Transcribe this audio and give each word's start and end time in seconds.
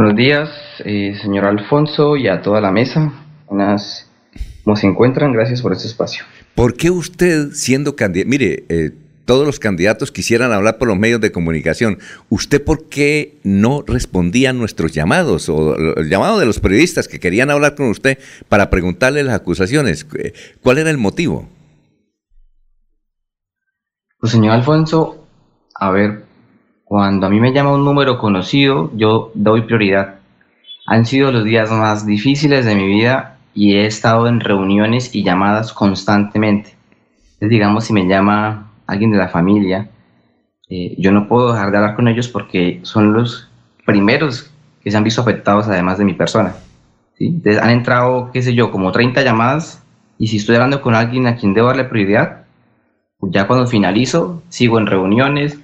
Buenos 0.00 0.16
días, 0.16 0.48
eh, 0.86 1.14
señor 1.20 1.44
Alfonso, 1.44 2.16
y 2.16 2.26
a 2.26 2.40
toda 2.40 2.62
la 2.62 2.70
mesa. 2.70 3.12
Buenas, 3.46 4.08
¿cómo 4.64 4.74
se 4.74 4.86
encuentran? 4.86 5.30
Gracias 5.34 5.60
por 5.60 5.74
este 5.74 5.88
espacio. 5.88 6.24
¿Por 6.54 6.72
qué 6.72 6.90
usted, 6.90 7.50
siendo 7.52 7.96
candidato, 7.96 8.30
mire, 8.30 8.64
eh, 8.70 8.92
todos 9.26 9.44
los 9.44 9.60
candidatos 9.60 10.10
quisieran 10.10 10.52
hablar 10.52 10.78
por 10.78 10.88
los 10.88 10.96
medios 10.96 11.20
de 11.20 11.32
comunicación, 11.32 11.98
¿usted 12.30 12.64
por 12.64 12.88
qué 12.88 13.36
no 13.42 13.84
respondía 13.86 14.48
a 14.48 14.52
nuestros 14.54 14.92
llamados 14.92 15.50
o 15.50 15.76
el 15.76 16.08
llamado 16.08 16.38
de 16.38 16.46
los 16.46 16.60
periodistas 16.60 17.06
que 17.06 17.20
querían 17.20 17.50
hablar 17.50 17.74
con 17.74 17.90
usted 17.90 18.18
para 18.48 18.70
preguntarle 18.70 19.22
las 19.22 19.34
acusaciones? 19.34 20.06
Eh, 20.18 20.32
¿Cuál 20.62 20.78
era 20.78 20.88
el 20.88 20.96
motivo? 20.96 21.46
Pues 24.18 24.32
señor 24.32 24.54
Alfonso, 24.54 25.26
a 25.74 25.90
ver, 25.90 26.29
cuando 26.90 27.28
a 27.28 27.30
mí 27.30 27.38
me 27.38 27.52
llama 27.52 27.72
un 27.72 27.84
número 27.84 28.18
conocido, 28.18 28.90
yo 28.96 29.30
doy 29.34 29.62
prioridad. 29.62 30.16
Han 30.86 31.06
sido 31.06 31.30
los 31.30 31.44
días 31.44 31.70
más 31.70 32.04
difíciles 32.04 32.64
de 32.64 32.74
mi 32.74 32.84
vida 32.88 33.38
y 33.54 33.74
he 33.76 33.86
estado 33.86 34.26
en 34.26 34.40
reuniones 34.40 35.14
y 35.14 35.22
llamadas 35.22 35.72
constantemente. 35.72 36.74
Entonces, 37.34 37.48
digamos, 37.50 37.84
si 37.84 37.92
me 37.92 38.08
llama 38.08 38.72
alguien 38.88 39.12
de 39.12 39.18
la 39.18 39.28
familia, 39.28 39.88
eh, 40.68 40.96
yo 40.98 41.12
no 41.12 41.28
puedo 41.28 41.52
dejar 41.52 41.70
de 41.70 41.76
hablar 41.76 41.94
con 41.94 42.08
ellos 42.08 42.26
porque 42.26 42.80
son 42.82 43.12
los 43.12 43.48
primeros 43.86 44.50
que 44.82 44.90
se 44.90 44.96
han 44.96 45.04
visto 45.04 45.20
afectados 45.20 45.68
además 45.68 45.96
de 45.96 46.06
mi 46.06 46.14
persona. 46.14 46.56
Entonces, 47.20 47.62
han 47.62 47.70
entrado, 47.70 48.32
qué 48.32 48.42
sé 48.42 48.52
yo, 48.52 48.72
como 48.72 48.90
30 48.90 49.22
llamadas 49.22 49.80
y 50.18 50.26
si 50.26 50.38
estoy 50.38 50.56
hablando 50.56 50.82
con 50.82 50.96
alguien 50.96 51.28
a 51.28 51.36
quien 51.36 51.54
debo 51.54 51.68
darle 51.68 51.84
prioridad, 51.84 52.46
pues 53.20 53.30
ya 53.32 53.46
cuando 53.46 53.68
finalizo, 53.68 54.42
sigo 54.48 54.80
en 54.80 54.86
reuniones, 54.86 55.56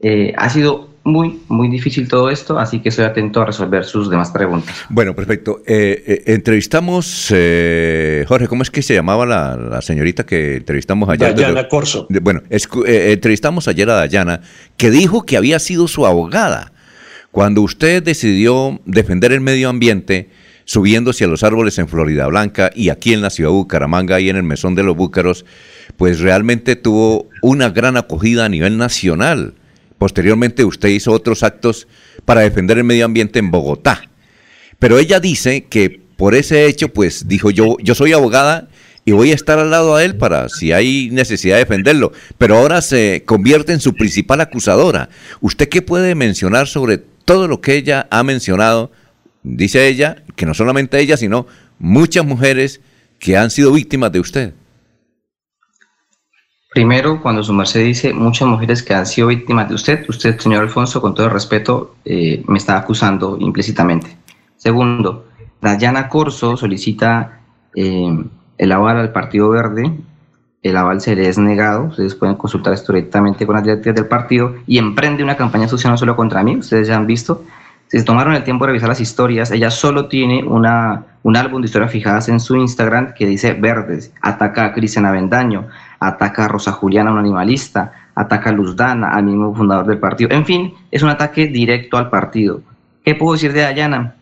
eh, 0.00 0.32
ha 0.36 0.48
sido 0.48 0.88
muy, 1.02 1.40
muy 1.48 1.68
difícil 1.68 2.06
todo 2.06 2.30
esto, 2.30 2.58
así 2.58 2.80
que 2.80 2.90
estoy 2.90 3.06
atento 3.06 3.40
a 3.40 3.46
resolver 3.46 3.84
sus 3.84 4.10
demás 4.10 4.30
preguntas. 4.30 4.76
Bueno, 4.90 5.14
perfecto. 5.14 5.62
Eh, 5.66 6.04
eh, 6.06 6.22
entrevistamos, 6.34 7.28
Jorge, 8.28 8.46
¿cómo 8.48 8.62
es 8.62 8.70
que 8.70 8.82
se 8.82 8.94
llamaba 8.94 9.24
la, 9.26 9.80
señorita 9.80 10.24
que 10.26 10.56
entrevistamos 10.56 11.08
ayer? 11.08 11.34
Dayana 11.34 11.68
Corso. 11.68 12.06
bueno, 12.22 12.42
entrevistamos 12.50 13.68
ayer 13.68 13.88
a 13.90 13.94
Dayana, 13.94 14.42
que 14.76 14.90
dijo 14.90 15.24
que 15.24 15.36
había 15.36 15.58
sido 15.58 15.88
su 15.88 16.06
abogada. 16.06 16.72
Cuando 17.30 17.62
usted 17.62 18.02
decidió 18.02 18.80
defender 18.84 19.32
el 19.32 19.40
medio 19.40 19.68
ambiente, 19.68 20.30
subiéndose 20.64 21.24
a 21.24 21.28
los 21.28 21.42
árboles 21.42 21.78
en 21.78 21.88
Florida 21.88 22.26
Blanca 22.26 22.70
y 22.74 22.90
aquí 22.90 23.14
en 23.14 23.22
la 23.22 23.30
ciudad 23.30 23.50
de 23.50 23.54
Bucaramanga 23.54 24.20
y 24.20 24.28
en 24.28 24.36
el 24.36 24.42
Mesón 24.42 24.74
de 24.74 24.82
los 24.82 24.94
Búcaros, 24.94 25.46
pues 25.96 26.20
realmente 26.20 26.76
tuvo 26.76 27.28
una 27.40 27.70
gran 27.70 27.96
acogida 27.96 28.44
a 28.44 28.48
nivel 28.50 28.76
nacional. 28.76 29.54
Posteriormente 29.98 30.64
usted 30.64 30.88
hizo 30.88 31.12
otros 31.12 31.42
actos 31.42 31.88
para 32.24 32.42
defender 32.42 32.78
el 32.78 32.84
medio 32.84 33.04
ambiente 33.04 33.38
en 33.38 33.50
Bogotá. 33.50 34.08
Pero 34.78 34.98
ella 34.98 35.20
dice 35.20 35.64
que 35.64 36.00
por 36.16 36.34
ese 36.34 36.66
hecho, 36.66 36.88
pues 36.88 37.28
dijo 37.28 37.50
yo, 37.50 37.76
yo 37.80 37.94
soy 37.94 38.12
abogada 38.12 38.68
y 39.04 39.12
voy 39.12 39.32
a 39.32 39.34
estar 39.34 39.58
al 39.58 39.70
lado 39.70 39.96
de 39.96 40.04
él 40.04 40.16
para 40.16 40.48
si 40.48 40.72
hay 40.72 41.10
necesidad 41.10 41.56
de 41.56 41.64
defenderlo. 41.64 42.12
Pero 42.36 42.56
ahora 42.56 42.82
se 42.82 43.22
convierte 43.24 43.72
en 43.72 43.80
su 43.80 43.94
principal 43.94 44.40
acusadora. 44.40 45.08
¿Usted 45.40 45.68
qué 45.68 45.80
puede 45.82 46.14
mencionar 46.14 46.66
sobre 46.66 46.98
todo 46.98 47.48
lo 47.48 47.60
que 47.60 47.74
ella 47.74 48.06
ha 48.10 48.22
mencionado? 48.22 48.92
Dice 49.42 49.88
ella, 49.88 50.22
que 50.36 50.44
no 50.44 50.54
solamente 50.54 51.00
ella, 51.00 51.16
sino 51.16 51.46
muchas 51.78 52.24
mujeres 52.24 52.80
que 53.18 53.36
han 53.36 53.50
sido 53.50 53.72
víctimas 53.72 54.12
de 54.12 54.20
usted. 54.20 54.52
Primero, 56.70 57.22
cuando 57.22 57.42
su 57.42 57.52
merced 57.54 57.82
dice 57.82 58.12
muchas 58.12 58.46
mujeres 58.46 58.82
que 58.82 58.94
han 58.94 59.06
sido 59.06 59.28
víctimas 59.28 59.68
de 59.68 59.74
usted, 59.74 60.04
usted, 60.08 60.38
señor 60.38 60.62
Alfonso, 60.62 61.00
con 61.00 61.14
todo 61.14 61.26
el 61.26 61.32
respeto, 61.32 61.94
eh, 62.04 62.44
me 62.46 62.58
está 62.58 62.76
acusando 62.76 63.38
implícitamente. 63.40 64.16
Segundo, 64.56 65.26
Dayana 65.62 66.08
Corso 66.08 66.56
solicita 66.56 67.40
eh, 67.74 68.24
el 68.58 68.72
aval 68.72 68.98
al 68.98 69.12
Partido 69.12 69.48
Verde, 69.48 69.98
el 70.62 70.76
aval 70.76 71.00
se 71.00 71.16
le 71.16 71.28
es 71.28 71.38
negado, 71.38 71.84
ustedes 71.84 72.14
pueden 72.14 72.36
consultar 72.36 72.74
esto 72.74 72.92
directamente 72.92 73.46
con 73.46 73.54
las 73.54 73.64
directivas 73.64 73.96
del 73.96 74.06
partido 74.06 74.56
y 74.66 74.76
emprende 74.76 75.22
una 75.22 75.36
campaña 75.36 75.68
social 75.68 75.92
no 75.92 75.96
solo 75.96 76.16
contra 76.16 76.42
mí, 76.42 76.56
ustedes 76.56 76.88
ya 76.88 76.96
han 76.96 77.06
visto, 77.06 77.44
si 77.86 77.98
se 77.98 78.04
tomaron 78.04 78.34
el 78.34 78.44
tiempo 78.44 78.64
de 78.64 78.72
revisar 78.72 78.90
las 78.90 79.00
historias, 79.00 79.50
ella 79.50 79.70
solo 79.70 80.08
tiene 80.08 80.44
una, 80.44 81.06
un 81.22 81.36
álbum 81.36 81.62
de 81.62 81.66
historias 81.66 81.90
fijadas 81.90 82.28
en 82.28 82.40
su 82.40 82.56
Instagram 82.56 83.14
que 83.14 83.24
dice 83.24 83.54
Verdes, 83.54 84.12
ataca 84.20 84.66
a 84.66 84.72
Cristian 84.74 85.06
Avendaño, 85.06 85.68
ataca 86.00 86.44
a 86.44 86.48
Rosa 86.48 86.72
Juliana, 86.72 87.12
un 87.12 87.18
animalista, 87.18 87.92
ataca 88.14 88.50
a 88.50 88.52
Luz 88.52 88.76
Dana, 88.76 89.10
al 89.10 89.24
mismo 89.24 89.54
fundador 89.54 89.86
del 89.86 89.98
partido. 89.98 90.30
En 90.30 90.44
fin, 90.44 90.74
es 90.90 91.02
un 91.02 91.08
ataque 91.08 91.46
directo 91.46 91.96
al 91.96 92.10
partido. 92.10 92.62
¿Qué 93.04 93.14
puedo 93.14 93.34
decir 93.34 93.52
de 93.52 93.62
Dayana? 93.62 94.16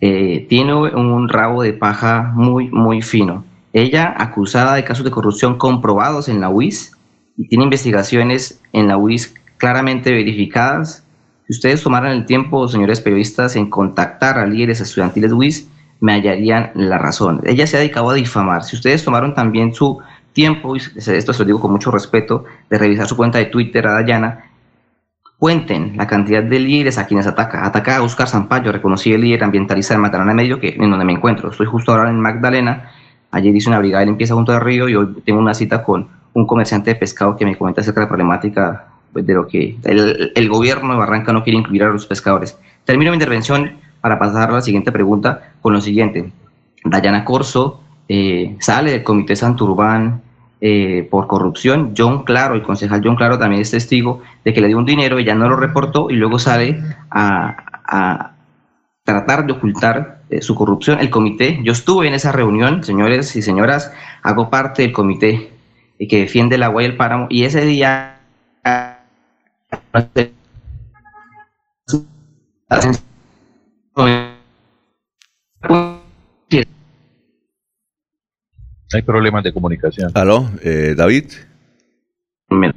Eh, 0.00 0.46
tiene 0.48 0.74
un 0.74 1.28
rabo 1.28 1.62
de 1.62 1.72
paja 1.72 2.32
muy, 2.34 2.68
muy 2.70 3.02
fino. 3.02 3.44
Ella, 3.72 4.14
acusada 4.16 4.74
de 4.74 4.84
casos 4.84 5.04
de 5.04 5.10
corrupción 5.10 5.58
comprobados 5.58 6.28
en 6.28 6.40
la 6.40 6.48
UIS, 6.48 6.96
y 7.36 7.48
tiene 7.48 7.64
investigaciones 7.64 8.60
en 8.72 8.88
la 8.88 8.96
UIS 8.96 9.34
claramente 9.58 10.12
verificadas. 10.12 11.04
Si 11.46 11.54
ustedes 11.54 11.82
tomaran 11.82 12.12
el 12.12 12.26
tiempo, 12.26 12.68
señores 12.68 13.00
periodistas, 13.00 13.56
en 13.56 13.68
contactar 13.68 14.38
a 14.38 14.46
líderes 14.46 14.80
estudiantiles 14.80 15.32
UIS, 15.32 15.68
me 16.00 16.12
hallarían 16.12 16.70
la 16.74 16.98
razón. 16.98 17.40
Ella 17.44 17.66
se 17.66 17.76
ha 17.76 17.80
dedicado 17.80 18.10
a 18.10 18.14
difamar. 18.14 18.64
Si 18.64 18.76
ustedes 18.76 19.04
tomaron 19.04 19.34
también 19.34 19.74
su 19.74 20.00
tiempo, 20.34 20.76
y 20.76 20.80
esto 20.80 21.32
se 21.32 21.38
lo 21.38 21.46
digo 21.46 21.60
con 21.60 21.70
mucho 21.70 21.90
respeto, 21.90 22.44
de 22.68 22.76
revisar 22.76 23.06
su 23.06 23.16
cuenta 23.16 23.38
de 23.38 23.46
Twitter 23.46 23.86
a 23.86 23.92
Dayana, 23.92 24.50
cuenten 25.38 25.96
la 25.96 26.06
cantidad 26.06 26.42
de 26.42 26.58
líderes 26.58 26.98
a 26.98 27.06
quienes 27.06 27.26
ataca. 27.26 27.64
Ataca 27.64 27.96
a 27.96 28.02
Oscar 28.02 28.28
Zampayo, 28.28 28.72
reconocí 28.72 29.12
el 29.12 29.22
líder 29.22 29.44
ambientalista 29.44 29.94
de 29.94 30.00
Magdalena 30.00 30.34
Medio, 30.34 30.60
que, 30.60 30.76
en 30.78 30.90
donde 30.90 31.04
me 31.04 31.12
encuentro. 31.12 31.50
Estoy 31.50 31.66
justo 31.66 31.92
ahora 31.92 32.10
en 32.10 32.20
Magdalena. 32.20 32.90
Ayer 33.30 33.54
hice 33.54 33.68
una 33.68 33.78
brigada 33.78 34.00
de 34.00 34.06
limpieza 34.06 34.34
junto 34.34 34.52
al 34.52 34.60
río 34.60 34.88
y 34.88 34.96
hoy 34.96 35.14
tengo 35.24 35.40
una 35.40 35.54
cita 35.54 35.82
con 35.82 36.08
un 36.34 36.46
comerciante 36.46 36.90
de 36.90 36.96
pescado 36.96 37.36
que 37.36 37.44
me 37.44 37.56
comenta 37.56 37.80
acerca 37.80 38.00
de 38.00 38.04
la 38.04 38.08
problemática 38.08 38.86
pues, 39.12 39.26
de 39.26 39.34
lo 39.34 39.46
que 39.46 39.76
el, 39.84 40.32
el, 40.34 40.48
gobierno 40.48 40.92
de 40.92 40.98
Barranca 40.98 41.32
no 41.32 41.42
quiere 41.42 41.58
incluir 41.58 41.84
a 41.84 41.88
los 41.88 42.06
pescadores. 42.06 42.58
Termino 42.84 43.10
mi 43.10 43.16
intervención 43.16 43.72
para 44.00 44.18
pasar 44.18 44.50
a 44.50 44.54
la 44.54 44.60
siguiente 44.60 44.92
pregunta 44.92 45.52
con 45.60 45.72
lo 45.72 45.80
siguiente. 45.80 46.32
Dayana 46.84 47.24
Corso 47.24 47.80
eh, 48.08 48.56
sale 48.60 48.90
del 48.90 49.02
Comité 49.02 49.34
Santurbán 49.34 50.20
eh, 50.66 51.06
por 51.10 51.26
corrupción. 51.26 51.92
John 51.94 52.24
Claro, 52.24 52.54
el 52.54 52.62
concejal 52.62 53.02
John 53.04 53.16
Claro 53.16 53.38
también 53.38 53.60
es 53.60 53.70
testigo 53.70 54.22
de 54.46 54.54
que 54.54 54.62
le 54.62 54.68
dio 54.68 54.78
un 54.78 54.86
dinero, 54.86 55.18
ella 55.18 55.34
no 55.34 55.46
lo 55.46 55.56
reportó 55.56 56.08
y 56.08 56.14
luego 56.14 56.38
sale 56.38 56.82
a, 57.10 58.32
tratar 59.04 59.44
de 59.44 59.52
ocultar 59.52 60.22
eh, 60.30 60.40
su 60.40 60.54
corrupción. 60.54 61.00
El 61.00 61.10
comité, 61.10 61.60
yo 61.62 61.72
estuve 61.72 62.08
en 62.08 62.14
esa 62.14 62.32
reunión, 62.32 62.82
señores 62.82 63.36
y 63.36 63.42
señoras, 63.42 63.92
hago 64.22 64.48
parte 64.48 64.80
del 64.80 64.92
comité 64.92 65.50
que 66.08 66.20
defiende 66.20 66.54
el 66.54 66.62
agua 66.62 66.82
y 66.82 66.86
el 66.86 66.96
páramo 66.96 67.26
y 67.28 67.44
ese 67.44 67.60
día 67.66 68.20
Hay 78.94 79.02
problemas 79.02 79.42
de 79.42 79.52
comunicación. 79.52 80.10
¿Aló, 80.14 80.48
eh, 80.62 80.94
David? 80.96 81.24
¿Me, 82.48 82.72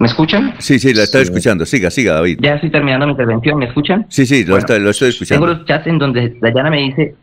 escuchan? 0.00 0.54
Sí, 0.58 0.78
sí, 0.78 0.94
la 0.94 1.02
estoy 1.02 1.22
escuchando. 1.22 1.66
Siga, 1.66 1.90
siga, 1.90 2.14
David. 2.14 2.38
Ya 2.40 2.54
estoy 2.54 2.70
terminando 2.70 3.06
mi 3.06 3.12
intervención. 3.12 3.58
¿Me 3.58 3.66
escuchan? 3.66 4.06
Sí, 4.08 4.24
sí, 4.26 4.44
lo, 4.44 4.56
estoy, 4.56 4.78
escuchando. 4.86 5.46
Tengo 5.46 5.46
los 5.46 5.66
chats 5.66 5.86
en 5.86 5.98
donde 5.98 6.36
Dayana 6.40 6.70
me 6.70 6.78
dice, 6.78 7.14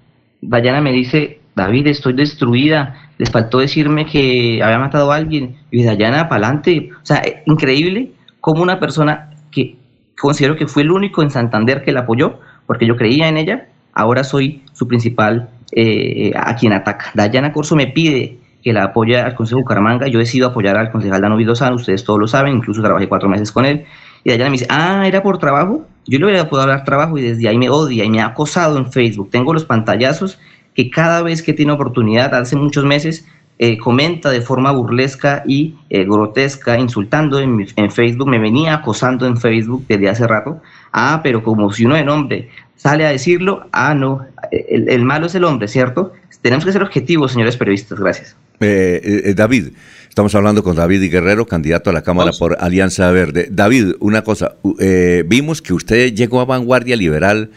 Dayana 0.41 0.81
me 0.81 0.91
dice, 0.91 1.39
David, 1.55 1.87
estoy 1.87 2.13
destruida. 2.13 3.09
Les 3.17 3.31
faltó 3.31 3.59
decirme 3.59 4.05
que 4.05 4.61
había 4.63 4.79
matado 4.79 5.11
a 5.11 5.15
alguien. 5.15 5.57
Y 5.71 5.83
Dayana, 5.83 6.29
para 6.29 6.45
adelante. 6.45 6.91
O 7.01 7.05
sea, 7.05 7.23
increíble 7.45 8.11
como 8.39 8.61
una 8.61 8.79
persona 8.79 9.31
que 9.51 9.75
considero 10.19 10.55
que 10.55 10.67
fue 10.67 10.83
el 10.83 10.91
único 10.91 11.23
en 11.23 11.31
Santander 11.31 11.83
que 11.83 11.91
la 11.91 12.01
apoyó, 12.01 12.39
porque 12.67 12.85
yo 12.85 12.95
creía 12.95 13.27
en 13.27 13.37
ella, 13.37 13.67
ahora 13.93 14.23
soy 14.23 14.63
su 14.73 14.87
principal 14.87 15.49
eh, 15.71 16.31
a 16.35 16.55
quien 16.55 16.73
ataca. 16.73 17.11
Dayana 17.13 17.51
Corso 17.51 17.75
me 17.75 17.87
pide 17.87 18.37
que 18.63 18.73
la 18.73 18.85
apoye 18.85 19.17
al 19.17 19.35
Consejo 19.35 19.61
Bucaramanga, 19.61 20.07
yo 20.07 20.19
decido 20.19 20.47
apoyar 20.47 20.77
al 20.77 20.91
concejal 20.91 21.21
Dano 21.21 21.37
Vilozano, 21.37 21.75
ustedes 21.75 22.03
todos 22.03 22.19
lo 22.19 22.27
saben, 22.27 22.57
incluso 22.57 22.81
trabajé 22.81 23.07
cuatro 23.07 23.29
meses 23.29 23.51
con 23.51 23.65
él, 23.65 23.85
y 24.23 24.29
Dayana 24.29 24.49
me 24.49 24.53
dice, 24.53 24.67
ah, 24.69 25.07
¿era 25.07 25.23
por 25.23 25.37
trabajo? 25.37 25.85
Yo 26.05 26.19
le 26.19 26.25
voy 26.25 26.35
a 26.35 26.49
poder 26.49 26.63
hablar 26.63 26.83
trabajo 26.83 27.17
y 27.17 27.21
desde 27.21 27.47
ahí 27.47 27.57
me 27.57 27.69
odia 27.69 28.03
y 28.03 28.09
me 28.09 28.19
ha 28.19 28.27
acosado 28.27 28.77
en 28.77 28.91
Facebook. 28.91 29.29
Tengo 29.31 29.53
los 29.53 29.63
pantallazos 29.63 30.39
que 30.73 30.89
cada 30.89 31.21
vez 31.21 31.41
que 31.41 31.53
tiene 31.53 31.71
oportunidad, 31.71 32.33
hace 32.35 32.55
muchos 32.55 32.83
meses, 32.83 33.25
eh, 33.59 33.77
comenta 33.77 34.31
de 34.31 34.41
forma 34.41 34.71
burlesca 34.71 35.43
y 35.45 35.75
eh, 35.89 36.05
grotesca, 36.05 36.79
insultando 36.79 37.39
en, 37.39 37.67
en, 37.75 37.91
Facebook, 37.91 38.27
me 38.27 38.39
venía 38.39 38.73
acosando 38.73 39.27
en 39.27 39.37
Facebook 39.37 39.85
desde 39.87 40.09
hace 40.09 40.25
rato. 40.25 40.61
Ah, 40.91 41.19
pero 41.21 41.43
como 41.43 41.71
si 41.71 41.85
uno 41.85 41.95
de 41.95 42.03
nombre 42.03 42.49
sale 42.79 43.05
a 43.05 43.11
decirlo, 43.11 43.67
ah, 43.73 43.93
no, 43.93 44.25
el, 44.51 45.03
malo 45.03 45.27
es 45.27 45.35
el 45.35 45.43
hombre, 45.43 45.67
¿cierto? 45.67 46.13
Tenemos 46.41 46.63
que 46.63 46.71
ser 46.71 46.81
objetivos, 46.81 47.33
señores 47.33 47.57
periodistas, 47.57 47.99
gracias. 47.99 48.37
Eh, 48.61 49.21
eh, 49.25 49.33
David, 49.33 49.69
estamos 50.07 50.33
hablando 50.33 50.63
con 50.63 50.77
David 50.77 51.11
Guerrero, 51.11 51.45
candidato 51.45 51.89
a 51.89 51.93
la 51.93 52.01
Cámara 52.01 52.31
por 52.37 52.55
Alianza 52.59 53.11
Verde. 53.11 53.49
David, 53.51 53.95
una 53.99 54.23
cosa, 54.23 54.55
eh, 54.79 55.23
vimos 55.27 55.61
que 55.61 55.73
usted 55.73 56.13
llegó 56.13 56.39
a 56.39 56.45
Vanguardia 56.45 56.95
Liberal 56.95 57.51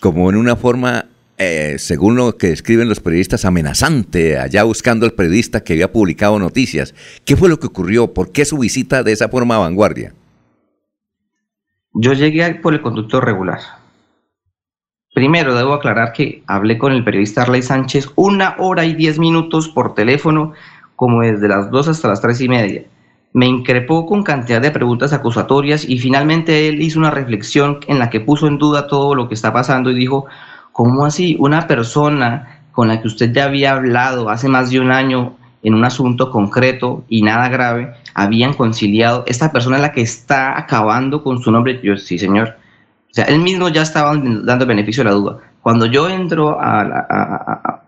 como 0.00 0.28
en 0.28 0.36
una 0.36 0.56
forma, 0.56 1.06
según 1.36 2.16
lo 2.16 2.36
que 2.36 2.52
escriben 2.52 2.88
los 2.88 3.00
periodistas, 3.00 3.44
amenazante, 3.44 4.38
allá 4.38 4.62
buscando 4.64 5.04
al 5.04 5.12
periodista 5.12 5.62
que 5.64 5.74
había 5.74 5.92
publicado 5.92 6.38
noticias. 6.38 6.94
¿Qué 7.24 7.36
fue 7.36 7.48
lo 7.48 7.58
que 7.58 7.66
ocurrió? 7.66 8.14
¿Por 8.14 8.32
qué 8.32 8.44
su 8.44 8.58
visita 8.58 9.02
de 9.02 9.12
esa 9.12 9.28
forma 9.28 9.56
a 9.56 9.58
Vanguardia? 9.58 10.14
Yo 11.92 12.12
llegué 12.12 12.54
por 12.56 12.74
el 12.74 12.82
conductor 12.82 13.24
regular. 13.24 13.60
Primero, 15.14 15.54
debo 15.54 15.74
aclarar 15.74 16.12
que 16.12 16.42
hablé 16.48 16.76
con 16.76 16.92
el 16.92 17.04
periodista 17.04 17.42
Arley 17.42 17.62
Sánchez 17.62 18.08
una 18.16 18.56
hora 18.58 18.84
y 18.84 18.94
diez 18.94 19.18
minutos 19.18 19.68
por 19.68 19.94
teléfono, 19.94 20.54
como 20.96 21.22
desde 21.22 21.46
las 21.46 21.70
dos 21.70 21.86
hasta 21.86 22.08
las 22.08 22.20
tres 22.20 22.40
y 22.40 22.48
media. 22.48 22.82
Me 23.32 23.46
increpó 23.46 24.06
con 24.06 24.24
cantidad 24.24 24.60
de 24.60 24.72
preguntas 24.72 25.12
acusatorias 25.12 25.88
y 25.88 26.00
finalmente 26.00 26.68
él 26.68 26.82
hizo 26.82 26.98
una 26.98 27.12
reflexión 27.12 27.78
en 27.86 28.00
la 28.00 28.10
que 28.10 28.20
puso 28.20 28.48
en 28.48 28.58
duda 28.58 28.88
todo 28.88 29.14
lo 29.14 29.28
que 29.28 29.34
está 29.34 29.52
pasando 29.52 29.92
y 29.92 29.94
dijo, 29.94 30.26
¿cómo 30.74 31.06
así 31.06 31.38
una 31.40 31.66
persona 31.66 32.60
con 32.72 32.88
la 32.88 33.00
que 33.00 33.08
usted 33.08 33.32
ya 33.32 33.44
había 33.44 33.72
hablado 33.72 34.28
hace 34.28 34.48
más 34.48 34.68
de 34.68 34.80
un 34.80 34.90
año 34.90 35.36
en 35.62 35.72
un 35.72 35.86
asunto 35.86 36.30
concreto 36.30 37.04
y 37.08 37.22
nada 37.22 37.48
grave, 37.48 37.94
habían 38.12 38.52
conciliado, 38.52 39.24
esta 39.26 39.50
persona 39.50 39.76
es 39.76 39.82
la 39.82 39.92
que 39.92 40.02
está 40.02 40.58
acabando 40.58 41.22
con 41.22 41.40
su 41.40 41.50
nombre? 41.50 41.80
Yo, 41.82 41.96
sí, 41.96 42.18
señor 42.18 42.58
o 43.10 43.16
sea, 43.16 43.26
él 43.26 43.38
mismo 43.38 43.68
ya 43.68 43.82
estaba 43.82 44.12
dando 44.16 44.66
beneficio 44.66 45.04
de 45.04 45.10
la 45.10 45.14
duda. 45.14 45.38
Cuando 45.62 45.86
yo 45.86 46.08
entro 46.08 46.58
a, 46.60 47.80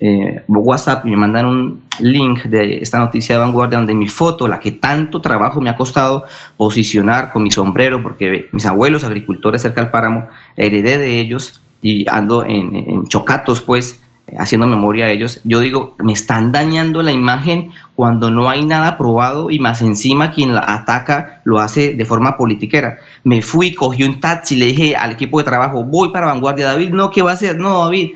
eh, 0.00 0.42
WhatsApp 0.48 1.06
y 1.06 1.10
me 1.10 1.16
mandan 1.16 1.46
un 1.46 1.82
link 2.00 2.42
de 2.46 2.78
esta 2.78 2.98
noticia 2.98 3.36
de 3.36 3.40
vanguardia 3.40 3.78
donde 3.78 3.94
mi 3.94 4.08
foto, 4.08 4.48
la 4.48 4.58
que 4.58 4.72
tanto 4.72 5.20
trabajo 5.20 5.60
me 5.60 5.70
ha 5.70 5.76
costado 5.76 6.24
posicionar 6.56 7.30
con 7.30 7.44
mi 7.44 7.52
sombrero, 7.52 8.02
porque 8.02 8.48
mis 8.50 8.66
abuelos 8.66 9.04
agricultores 9.04 9.62
cerca 9.62 9.80
del 9.80 9.92
páramo, 9.92 10.26
heredé 10.56 10.98
de 10.98 11.20
ellos 11.20 11.62
y 11.84 12.06
ando 12.08 12.46
en, 12.46 13.06
chocatos, 13.08 13.60
pues, 13.60 14.00
haciendo 14.38 14.66
memoria 14.66 15.04
a 15.04 15.10
ellos, 15.10 15.38
yo 15.44 15.60
digo, 15.60 15.94
me 16.02 16.14
están 16.14 16.50
dañando 16.50 17.02
la 17.02 17.12
imagen 17.12 17.72
cuando 17.94 18.30
no 18.30 18.48
hay 18.48 18.64
nada 18.64 18.96
probado 18.96 19.50
y 19.50 19.58
más 19.58 19.82
encima 19.82 20.30
quien 20.30 20.54
la 20.54 20.64
ataca 20.66 21.42
lo 21.44 21.60
hace 21.60 21.92
de 21.92 22.04
forma 22.06 22.38
politiquera. 22.38 22.96
Me 23.22 23.42
fui, 23.42 23.74
cogí 23.74 24.02
un 24.02 24.18
taxi, 24.18 24.56
le 24.56 24.66
dije 24.66 24.96
al 24.96 25.12
equipo 25.12 25.36
de 25.36 25.44
trabajo, 25.44 25.84
voy 25.84 26.08
para 26.08 26.28
Vanguardia, 26.28 26.68
David, 26.68 26.88
no, 26.88 27.10
¿qué 27.10 27.20
va 27.20 27.32
a 27.32 27.34
hacer? 27.34 27.58
No, 27.58 27.84
David, 27.84 28.12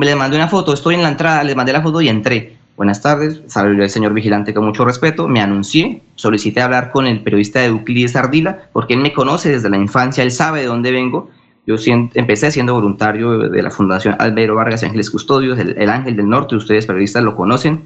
le 0.00 0.16
mandé 0.16 0.36
una 0.36 0.48
foto, 0.48 0.74
estoy 0.74 0.96
en 0.96 1.04
la 1.04 1.10
entrada, 1.10 1.44
le 1.44 1.54
mandé 1.54 1.72
la 1.72 1.82
foto 1.82 2.00
y 2.00 2.08
entré. 2.08 2.56
Buenas 2.76 3.00
tardes, 3.00 3.42
salió 3.46 3.80
el 3.80 3.90
señor 3.90 4.12
vigilante 4.12 4.52
con 4.52 4.64
mucho 4.64 4.84
respeto, 4.84 5.28
me 5.28 5.40
anuncié, 5.40 6.02
solicité 6.16 6.62
hablar 6.62 6.90
con 6.90 7.06
el 7.06 7.22
periodista 7.22 7.60
de 7.60 7.66
Euclides 7.66 8.16
Ardila, 8.16 8.62
porque 8.72 8.94
él 8.94 9.00
me 9.00 9.12
conoce 9.12 9.50
desde 9.50 9.70
la 9.70 9.76
infancia, 9.76 10.24
él 10.24 10.32
sabe 10.32 10.62
de 10.62 10.66
dónde 10.66 10.90
vengo, 10.90 11.30
yo 11.66 11.76
empecé 11.86 12.50
siendo 12.50 12.74
voluntario 12.74 13.38
de 13.38 13.62
la 13.62 13.70
Fundación 13.70 14.16
Albero 14.18 14.54
Vargas 14.54 14.84
Ángeles 14.84 15.10
Custodios, 15.10 15.58
el, 15.58 15.88
Ángel 15.88 16.14
del 16.16 16.28
Norte, 16.28 16.56
ustedes 16.56 16.86
periodistas 16.86 17.24
lo 17.24 17.34
conocen. 17.34 17.84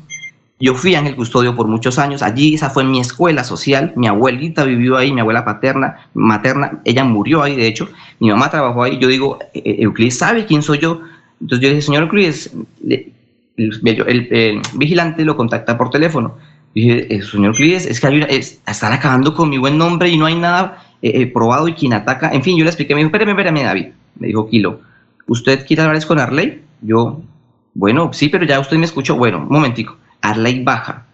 Yo 0.58 0.74
fui 0.74 0.96
Ángel 0.96 1.14
Custodio 1.14 1.54
por 1.54 1.68
muchos 1.68 2.00
años, 2.00 2.20
allí 2.20 2.54
esa 2.54 2.70
fue 2.70 2.82
mi 2.82 2.98
escuela 2.98 3.44
social, 3.44 3.92
mi 3.94 4.08
abuelita 4.08 4.64
vivió 4.64 4.96
ahí, 4.96 5.12
mi 5.12 5.20
abuela 5.20 5.44
paterna, 5.44 6.08
materna, 6.14 6.80
ella 6.84 7.04
murió 7.04 7.44
ahí 7.44 7.54
de 7.54 7.68
hecho, 7.68 7.88
mi 8.18 8.28
mamá 8.30 8.50
trabajó 8.50 8.82
ahí, 8.82 8.98
yo 8.98 9.06
digo, 9.06 9.38
e-, 9.54 9.60
e-, 9.64 9.82
Euclides 9.84 10.18
sabe 10.18 10.46
quién 10.46 10.62
soy 10.62 10.78
yo, 10.78 11.00
entonces 11.40 11.62
yo 11.62 11.68
dije, 11.68 11.82
señor 11.82 12.02
Euclides, 12.02 12.52
el, 13.56 14.62
vigilante 14.74 15.24
lo 15.24 15.36
contacta 15.36 15.78
por 15.78 15.90
teléfono, 15.90 16.36
dije, 16.74 17.06
eh, 17.14 17.22
señor 17.22 17.50
Euclides, 17.50 17.86
es 17.86 18.00
que 18.00 18.40
están 18.66 18.92
acabando 18.92 19.34
con 19.34 19.48
mi 19.48 19.58
buen 19.58 19.78
nombre 19.78 20.08
y 20.08 20.16
no 20.16 20.26
hay 20.26 20.34
nada 20.34 20.87
eh, 21.02 21.22
eh, 21.22 21.26
probado 21.26 21.68
y 21.68 21.74
quien 21.74 21.92
ataca. 21.92 22.30
En 22.30 22.42
fin, 22.42 22.56
yo 22.56 22.64
le 22.64 22.70
expliqué, 22.70 22.94
me 22.94 23.00
dijo, 23.00 23.08
espérame, 23.08 23.30
espérame, 23.30 23.62
David. 23.62 23.86
Me 24.18 24.26
dijo 24.28 24.48
Kilo, 24.48 24.80
¿usted 25.26 25.66
quiere 25.66 25.82
hablar 25.82 26.04
con 26.06 26.18
Arley? 26.18 26.62
Yo, 26.80 27.20
bueno, 27.74 28.12
sí, 28.12 28.28
pero 28.28 28.44
ya 28.44 28.60
usted 28.60 28.76
me 28.76 28.86
escuchó. 28.86 29.16
Bueno, 29.16 29.38
un 29.38 29.48
momentico. 29.48 29.96
Arley 30.20 30.62
baja. 30.62 31.06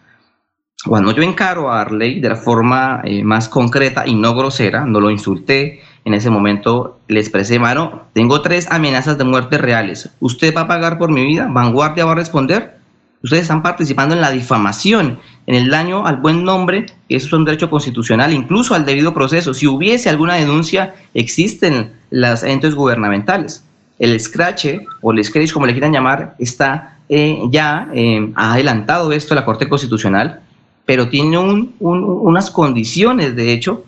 Cuando 0.87 1.13
yo 1.13 1.23
encaro 1.23 1.71
a 1.71 1.81
Arley 1.81 2.21
de 2.21 2.29
la 2.29 2.37
forma 2.37 3.01
eh, 3.05 3.25
más 3.25 3.49
concreta 3.49 4.07
y 4.07 4.15
no 4.15 4.35
grosera, 4.35 4.85
no 4.85 5.01
lo 5.01 5.11
insulté, 5.11 5.81
en 6.05 6.13
ese 6.13 6.29
momento 6.29 7.01
le 7.09 7.21
expresé, 7.21 7.59
mano, 7.59 8.03
tengo 8.13 8.43
tres 8.43 8.71
amenazas 8.71 9.17
de 9.17 9.25
muerte 9.25 9.57
reales. 9.57 10.11
¿Usted 10.21 10.55
va 10.55 10.63
a 10.63 10.69
pagar 10.69 10.99
por 10.99 11.11
mi 11.11 11.25
vida? 11.25 11.49
¿Vanguardia 11.51 12.05
va 12.05 12.13
a 12.13 12.17
responder? 12.17 12.77
Ustedes 13.23 13.43
están 13.45 13.63
participando 13.63 14.15
en 14.15 14.21
la 14.21 14.31
difamación, 14.31 15.19
en 15.47 15.55
el 15.55 15.69
daño 15.69 16.07
al 16.07 16.17
buen 16.17 16.45
nombre, 16.45 16.87
eso 17.09 17.27
es 17.27 17.33
un 17.33 17.45
derecho 17.45 17.69
constitucional, 17.69 18.33
incluso 18.33 18.75
al 18.75 18.85
debido 18.85 19.13
proceso. 19.13 19.53
Si 19.53 19.67
hubiese 19.67 20.09
alguna 20.09 20.35
denuncia, 20.35 20.95
existen 21.13 21.93
las 22.11 22.43
entes 22.43 22.75
gubernamentales. 22.75 23.65
El 23.99 24.19
scratch 24.19 24.67
o 25.03 25.13
el 25.13 25.23
scratch, 25.23 25.53
como 25.53 25.67
le 25.67 25.73
quieran 25.73 25.93
llamar, 25.93 26.35
está 26.39 26.99
eh, 27.09 27.39
ya 27.51 27.89
eh, 27.93 28.33
adelantado 28.35 29.13
esto 29.13 29.35
a 29.35 29.37
la 29.37 29.45
Corte 29.45 29.69
Constitucional, 29.69 30.41
pero 30.87 31.09
tiene 31.09 31.39
unas 31.79 32.51
condiciones, 32.51 33.37
de 33.37 33.53
hecho, 33.53 33.85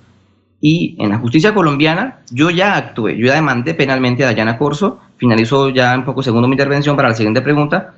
y 0.60 0.96
en 0.98 1.10
la 1.10 1.18
justicia 1.18 1.54
colombiana 1.54 2.20
yo 2.30 2.50
ya 2.50 2.76
actué, 2.76 3.16
yo 3.18 3.26
ya 3.26 3.34
demandé 3.34 3.74
penalmente 3.74 4.24
a 4.24 4.28
Dayana 4.28 4.56
Corso, 4.56 4.98
finalizo 5.18 5.68
ya 5.68 5.94
un 5.94 6.04
poco 6.04 6.22
segundo 6.22 6.48
mi 6.48 6.54
intervención 6.54 6.96
para 6.96 7.10
la 7.10 7.14
siguiente 7.14 7.42
pregunta, 7.42 7.94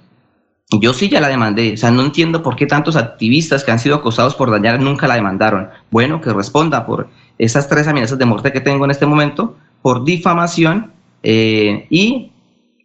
yo 0.70 0.92
sí 0.92 1.08
ya 1.08 1.20
la 1.20 1.28
demandé, 1.28 1.72
o 1.72 1.76
sea, 1.78 1.90
no 1.90 2.02
entiendo 2.02 2.42
por 2.42 2.54
qué 2.54 2.66
tantos 2.66 2.96
activistas 2.96 3.64
que 3.64 3.70
han 3.70 3.78
sido 3.78 3.96
acosados 3.96 4.34
por 4.34 4.50
dañar 4.50 4.80
nunca 4.80 5.08
la 5.08 5.14
demandaron. 5.14 5.68
Bueno, 5.90 6.20
que 6.20 6.32
responda 6.32 6.84
por 6.84 7.08
esas 7.38 7.68
tres 7.68 7.88
amenazas 7.88 8.18
de 8.18 8.26
muerte 8.26 8.52
que 8.52 8.60
tengo 8.60 8.84
en 8.84 8.90
este 8.90 9.06
momento, 9.06 9.56
por 9.80 10.04
difamación, 10.04 10.92
eh, 11.22 11.86
y 11.88 12.32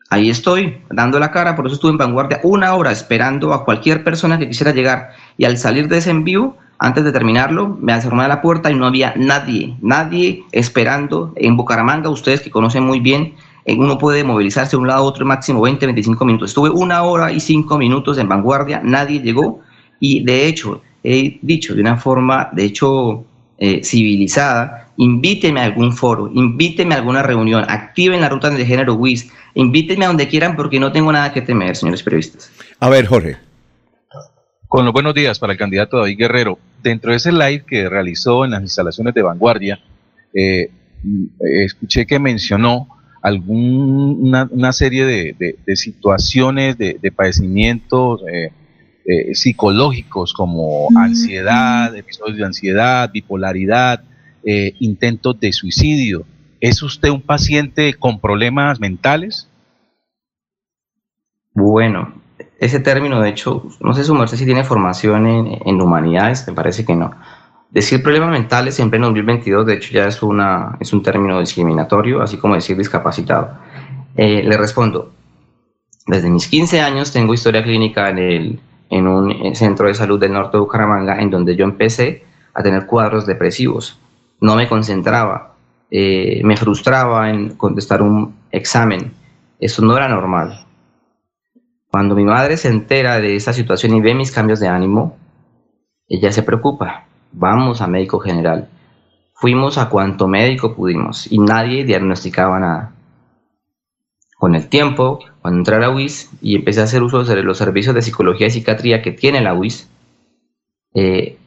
ahí 0.09 0.29
estoy, 0.29 0.77
dando 0.91 1.19
la 1.19 1.31
cara, 1.31 1.57
por 1.57 1.65
eso 1.65 1.75
estuve 1.75 1.91
en 1.91 1.97
vanguardia 1.97 2.39
una 2.43 2.73
hora 2.73 2.91
esperando 2.91 3.53
a 3.53 3.65
cualquier 3.65 4.03
persona 4.03 4.39
que 4.39 4.47
quisiera 4.47 4.71
llegar, 4.71 5.09
y 5.37 5.43
al 5.43 5.57
salir 5.57 5.89
de 5.89 5.97
ese 5.97 6.11
envío, 6.11 6.55
antes 6.79 7.03
de 7.03 7.11
terminarlo, 7.11 7.77
me 7.81 7.99
cerraron 7.99 8.29
la 8.29 8.41
puerta 8.41 8.71
y 8.71 8.75
no 8.75 8.85
había 8.85 9.13
nadie, 9.17 9.75
nadie 9.81 10.43
esperando 10.53 11.33
en 11.35 11.57
Bucaramanga, 11.57 12.09
ustedes 12.09 12.41
que 12.41 12.49
conocen 12.49 12.83
muy 12.83 13.01
bien 13.01 13.35
uno 13.65 13.97
puede 13.97 14.23
movilizarse 14.23 14.71
de 14.71 14.77
un 14.77 14.87
lado 14.87 15.03
a 15.03 15.07
otro 15.07 15.25
máximo 15.25 15.61
20, 15.61 15.85
25 15.85 16.25
minutos. 16.25 16.51
Estuve 16.51 16.69
una 16.69 17.03
hora 17.03 17.31
y 17.31 17.39
cinco 17.39 17.77
minutos 17.77 18.17
en 18.17 18.27
vanguardia, 18.27 18.81
nadie 18.83 19.21
llegó 19.21 19.61
y 19.99 20.23
de 20.23 20.47
hecho 20.47 20.81
he 21.03 21.39
dicho 21.41 21.75
de 21.75 21.81
una 21.81 21.97
forma, 21.97 22.49
de 22.53 22.63
hecho, 22.65 23.25
eh, 23.57 23.83
civilizada, 23.83 24.89
invíteme 24.97 25.59
a 25.59 25.65
algún 25.65 25.93
foro, 25.93 26.29
invíteme 26.33 26.95
a 26.95 26.97
alguna 26.97 27.23
reunión, 27.23 27.65
activen 27.67 28.21
la 28.21 28.29
ruta 28.29 28.49
de 28.49 28.65
género 28.65 28.95
WIS, 28.95 29.31
invíteme 29.55 30.05
a 30.05 30.07
donde 30.07 30.27
quieran 30.27 30.55
porque 30.55 30.79
no 30.79 30.91
tengo 30.91 31.11
nada 31.11 31.33
que 31.33 31.41
temer, 31.41 31.75
señores 31.75 32.03
periodistas. 32.03 32.51
A 32.79 32.89
ver, 32.89 33.05
Jorge. 33.05 33.37
Con 34.67 34.85
los 34.85 34.93
buenos 34.93 35.13
días 35.13 35.37
para 35.37 35.53
el 35.53 35.59
candidato 35.59 35.97
David 35.97 36.17
Guerrero. 36.17 36.57
Dentro 36.81 37.11
de 37.11 37.17
ese 37.17 37.31
live 37.31 37.63
que 37.67 37.87
realizó 37.87 38.43
en 38.43 38.51
las 38.51 38.61
instalaciones 38.63 39.13
de 39.13 39.21
vanguardia, 39.21 39.79
eh, 40.33 40.71
escuché 41.39 42.05
que 42.05 42.17
mencionó 42.17 42.87
alguna 43.23 44.49
una 44.51 44.73
serie 44.73 45.05
de, 45.05 45.75
situaciones, 45.75 46.77
de, 46.77 47.11
padecimientos 47.15 48.21
eh, 48.29 48.51
eh, 49.05 49.33
psicológicos 49.33 50.33
como 50.33 50.89
ansiedad, 50.97 51.95
episodios 51.95 52.37
de 52.37 52.45
ansiedad, 52.45 53.09
bipolaridad, 53.11 54.03
eh, 54.43 54.73
intentos 54.79 55.39
de 55.39 55.53
suicidio. 55.53 56.25
¿Es 56.59 56.83
usted 56.83 57.09
un 57.09 57.21
paciente 57.21 57.93
con 57.93 58.19
problemas 58.19 58.81
mentales? 58.81 59.49
Bueno, 61.53 62.21
ese 62.59 62.81
término, 62.81 63.21
de 63.21 63.29
hecho, 63.29 63.63
no 63.79 63.93
sé 63.93 64.03
su 64.03 64.15
merced 64.15 64.37
si 64.37 64.45
tiene 64.45 64.65
formación 64.65 65.27
en, 65.27 65.59
en 65.65 65.81
humanidades, 65.81 66.45
me 66.47 66.53
parece 66.53 66.85
que 66.85 66.95
no. 66.95 67.15
Decir 67.73 68.03
problemas 68.03 68.29
mentales 68.29 68.75
siempre 68.75 68.97
en 68.97 69.01
2022, 69.01 69.65
de 69.65 69.73
hecho, 69.73 69.91
ya 69.91 70.05
es, 70.05 70.21
una, 70.21 70.77
es 70.79 70.93
un 70.93 71.01
término 71.01 71.39
discriminatorio, 71.39 72.21
así 72.21 72.37
como 72.37 72.53
decir 72.53 72.77
discapacitado. 72.77 73.57
Eh, 74.15 74.43
le 74.43 74.57
respondo, 74.57 75.11
desde 76.05 76.29
mis 76.29 76.47
15 76.47 76.81
años 76.81 77.11
tengo 77.11 77.33
historia 77.33 77.63
clínica 77.63 78.11
en, 78.11 78.19
el, 78.19 78.59
en 78.91 79.07
un 79.07 79.31
eh, 79.31 79.55
centro 79.55 79.87
de 79.87 79.95
salud 79.95 80.19
del 80.19 80.33
norte 80.33 80.55
de 80.55 80.61
Bucaramanga, 80.61 81.19
en 81.19 81.31
donde 81.31 81.55
yo 81.55 81.65
empecé 81.65 82.23
a 82.53 82.61
tener 82.61 82.85
cuadros 82.85 83.25
depresivos. 83.25 83.97
No 84.39 84.55
me 84.55 84.69
concentraba, 84.69 85.55
eh, 85.89 86.41
me 86.43 86.55
frustraba 86.55 87.31
en 87.31 87.55
contestar 87.55 88.03
un 88.03 88.35
examen. 88.51 89.13
Eso 89.59 89.83
no 89.83 89.97
era 89.97 90.07
normal. 90.07 90.63
Cuando 91.89 92.13
mi 92.13 92.23
madre 92.23 92.55
se 92.55 92.67
entera 92.67 93.19
de 93.19 93.35
esa 93.35 93.51
situación 93.51 93.95
y 93.95 94.01
ve 94.01 94.13
mis 94.13 94.31
cambios 94.31 94.59
de 94.59 94.67
ánimo, 94.67 95.17
ella 96.07 96.31
se 96.31 96.43
preocupa 96.43 97.07
vamos 97.33 97.81
a 97.81 97.87
médico 97.87 98.19
general. 98.19 98.69
Fuimos 99.33 99.77
a 99.77 99.89
cuanto 99.89 100.27
médico 100.27 100.75
pudimos 100.75 101.29
y 101.31 101.39
nadie 101.39 101.83
diagnosticaba 101.83 102.59
nada. 102.59 102.93
Con 104.37 104.55
el 104.55 104.67
tiempo, 104.67 105.19
cuando 105.41 105.59
entré 105.59 105.75
a 105.75 105.79
la 105.79 105.89
UIS 105.89 106.29
y 106.41 106.55
empecé 106.55 106.81
a 106.81 106.85
hacer 106.85 107.03
uso 107.03 107.23
de 107.23 107.43
los 107.43 107.57
servicios 107.57 107.95
de 107.95 108.01
psicología 108.01 108.47
y 108.47 108.51
psiquiatría 108.51 109.01
que 109.01 109.11
tiene 109.11 109.41
la 109.41 109.53
UIS, 109.53 109.89
eh, 110.93 111.37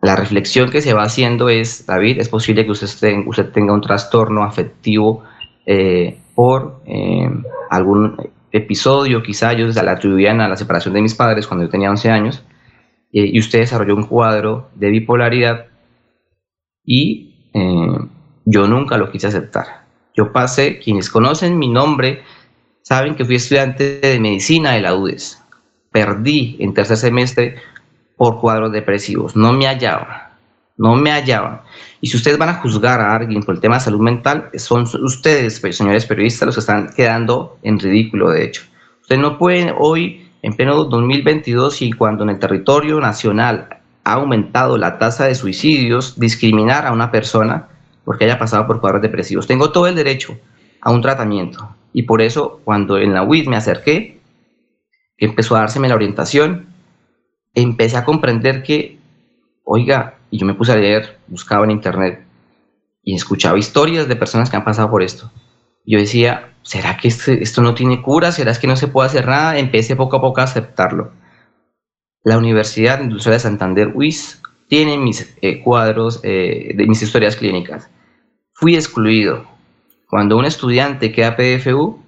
la 0.00 0.16
reflexión 0.16 0.70
que 0.70 0.82
se 0.82 0.92
va 0.92 1.04
haciendo 1.04 1.48
es, 1.48 1.86
David, 1.86 2.20
es 2.20 2.28
posible 2.28 2.64
que 2.64 2.72
usted, 2.72 3.22
usted 3.26 3.50
tenga 3.52 3.72
un 3.72 3.80
trastorno 3.80 4.44
afectivo 4.44 5.22
eh, 5.64 6.18
por 6.34 6.82
eh, 6.86 7.30
algún 7.70 8.16
episodio, 8.52 9.22
quizá 9.22 9.52
yo 9.54 9.66
la 9.68 9.92
atribuían 9.92 10.40
a 10.40 10.48
la 10.48 10.56
separación 10.56 10.94
de 10.94 11.02
mis 11.02 11.14
padres 11.14 11.46
cuando 11.46 11.64
yo 11.64 11.70
tenía 11.70 11.90
11 11.90 12.10
años, 12.10 12.44
y 13.16 13.38
usted 13.38 13.60
desarrolló 13.60 13.94
un 13.94 14.06
cuadro 14.06 14.70
de 14.74 14.90
bipolaridad 14.90 15.66
y 16.84 17.30
yo 18.44 18.66
nunca 18.66 18.98
lo 18.98 19.10
quise 19.10 19.28
aceptar. 19.28 19.84
Yo 20.16 20.32
pasé, 20.32 20.80
quienes 20.80 21.08
conocen 21.08 21.58
mi 21.58 21.68
nombre, 21.68 22.22
saben 22.82 23.14
que 23.14 23.24
fui 23.24 23.36
estudiante 23.36 24.00
de 24.00 24.20
medicina 24.20 24.72
de 24.72 24.80
la 24.80 24.94
UDES. 24.94 25.40
Perdí 25.92 26.56
en 26.58 26.74
tercer 26.74 26.96
semestre 26.96 27.56
por 28.16 28.40
cuadros 28.40 28.72
depresivos. 28.72 29.36
No 29.36 29.52
me 29.52 29.66
hallaba. 29.66 30.32
No 30.76 30.96
me 30.96 31.12
hallaban. 31.12 31.60
Y 32.00 32.08
si 32.08 32.16
ustedes 32.16 32.36
van 32.36 32.48
a 32.48 32.54
juzgar 32.54 33.00
a 33.00 33.14
alguien 33.14 33.44
por 33.44 33.54
el 33.54 33.60
tema 33.60 33.76
de 33.76 33.82
salud 33.82 34.00
mental, 34.00 34.50
son 34.54 34.82
ustedes, 34.82 35.60
pues, 35.60 35.76
señores 35.76 36.04
periodistas, 36.04 36.46
los 36.46 36.56
que 36.56 36.60
están 36.60 36.90
quedando 36.94 37.58
en 37.62 37.78
ridículo, 37.78 38.30
de 38.30 38.44
hecho. 38.44 38.62
Ustedes 39.02 39.20
no 39.20 39.38
pueden 39.38 39.72
hoy, 39.78 40.23
en 40.44 40.52
pleno 40.52 40.84
2022, 40.84 41.80
y 41.80 41.92
cuando 41.92 42.22
en 42.22 42.28
el 42.28 42.38
territorio 42.38 43.00
nacional 43.00 43.78
ha 44.04 44.12
aumentado 44.12 44.76
la 44.76 44.98
tasa 44.98 45.24
de 45.24 45.34
suicidios, 45.34 46.20
discriminar 46.20 46.86
a 46.86 46.92
una 46.92 47.10
persona 47.10 47.68
porque 48.04 48.26
haya 48.26 48.38
pasado 48.38 48.66
por 48.66 48.78
cuadros 48.78 49.00
depresivos. 49.00 49.46
Tengo 49.46 49.72
todo 49.72 49.86
el 49.86 49.94
derecho 49.94 50.38
a 50.82 50.90
un 50.90 51.00
tratamiento. 51.00 51.74
Y 51.94 52.02
por 52.02 52.20
eso, 52.20 52.60
cuando 52.62 52.98
en 52.98 53.14
la 53.14 53.22
UID 53.22 53.48
me 53.48 53.56
acerqué, 53.56 54.20
que 55.16 55.24
empezó 55.24 55.56
a 55.56 55.60
dárseme 55.60 55.88
la 55.88 55.94
orientación, 55.94 56.66
empecé 57.54 57.96
a 57.96 58.04
comprender 58.04 58.62
que, 58.62 58.98
oiga, 59.64 60.18
y 60.30 60.36
yo 60.36 60.44
me 60.44 60.52
puse 60.52 60.72
a 60.72 60.76
leer, 60.76 61.20
buscaba 61.26 61.64
en 61.64 61.70
internet 61.70 62.22
y 63.02 63.14
escuchaba 63.14 63.58
historias 63.58 64.08
de 64.08 64.16
personas 64.16 64.50
que 64.50 64.56
han 64.58 64.64
pasado 64.64 64.90
por 64.90 65.02
esto. 65.02 65.30
Yo 65.86 65.98
decía, 65.98 66.53
¿será 66.64 66.96
que 66.96 67.08
este, 67.08 67.42
esto 67.42 67.62
no 67.62 67.74
tiene 67.74 68.02
cura? 68.02 68.32
¿Será 68.32 68.52
que 68.54 68.66
no 68.66 68.76
se 68.76 68.88
puede 68.88 69.08
hacer 69.08 69.26
nada? 69.26 69.58
Empecé 69.58 69.94
poco 69.94 70.16
a 70.16 70.20
poco 70.20 70.40
a 70.40 70.44
aceptarlo. 70.44 71.12
La 72.24 72.38
Universidad 72.38 73.00
Industrial 73.00 73.36
de 73.36 73.40
Santander, 73.40 73.92
UIS, 73.94 74.42
tiene 74.68 74.98
mis 74.98 75.36
eh, 75.42 75.60
cuadros 75.60 76.20
eh, 76.24 76.72
de 76.74 76.86
mis 76.86 77.02
historias 77.02 77.36
clínicas. 77.36 77.88
Fui 78.54 78.74
excluido. 78.74 79.44
Cuando 80.08 80.36
un 80.36 80.46
estudiante 80.46 81.12
queda 81.12 81.36
PFU, 81.36 82.02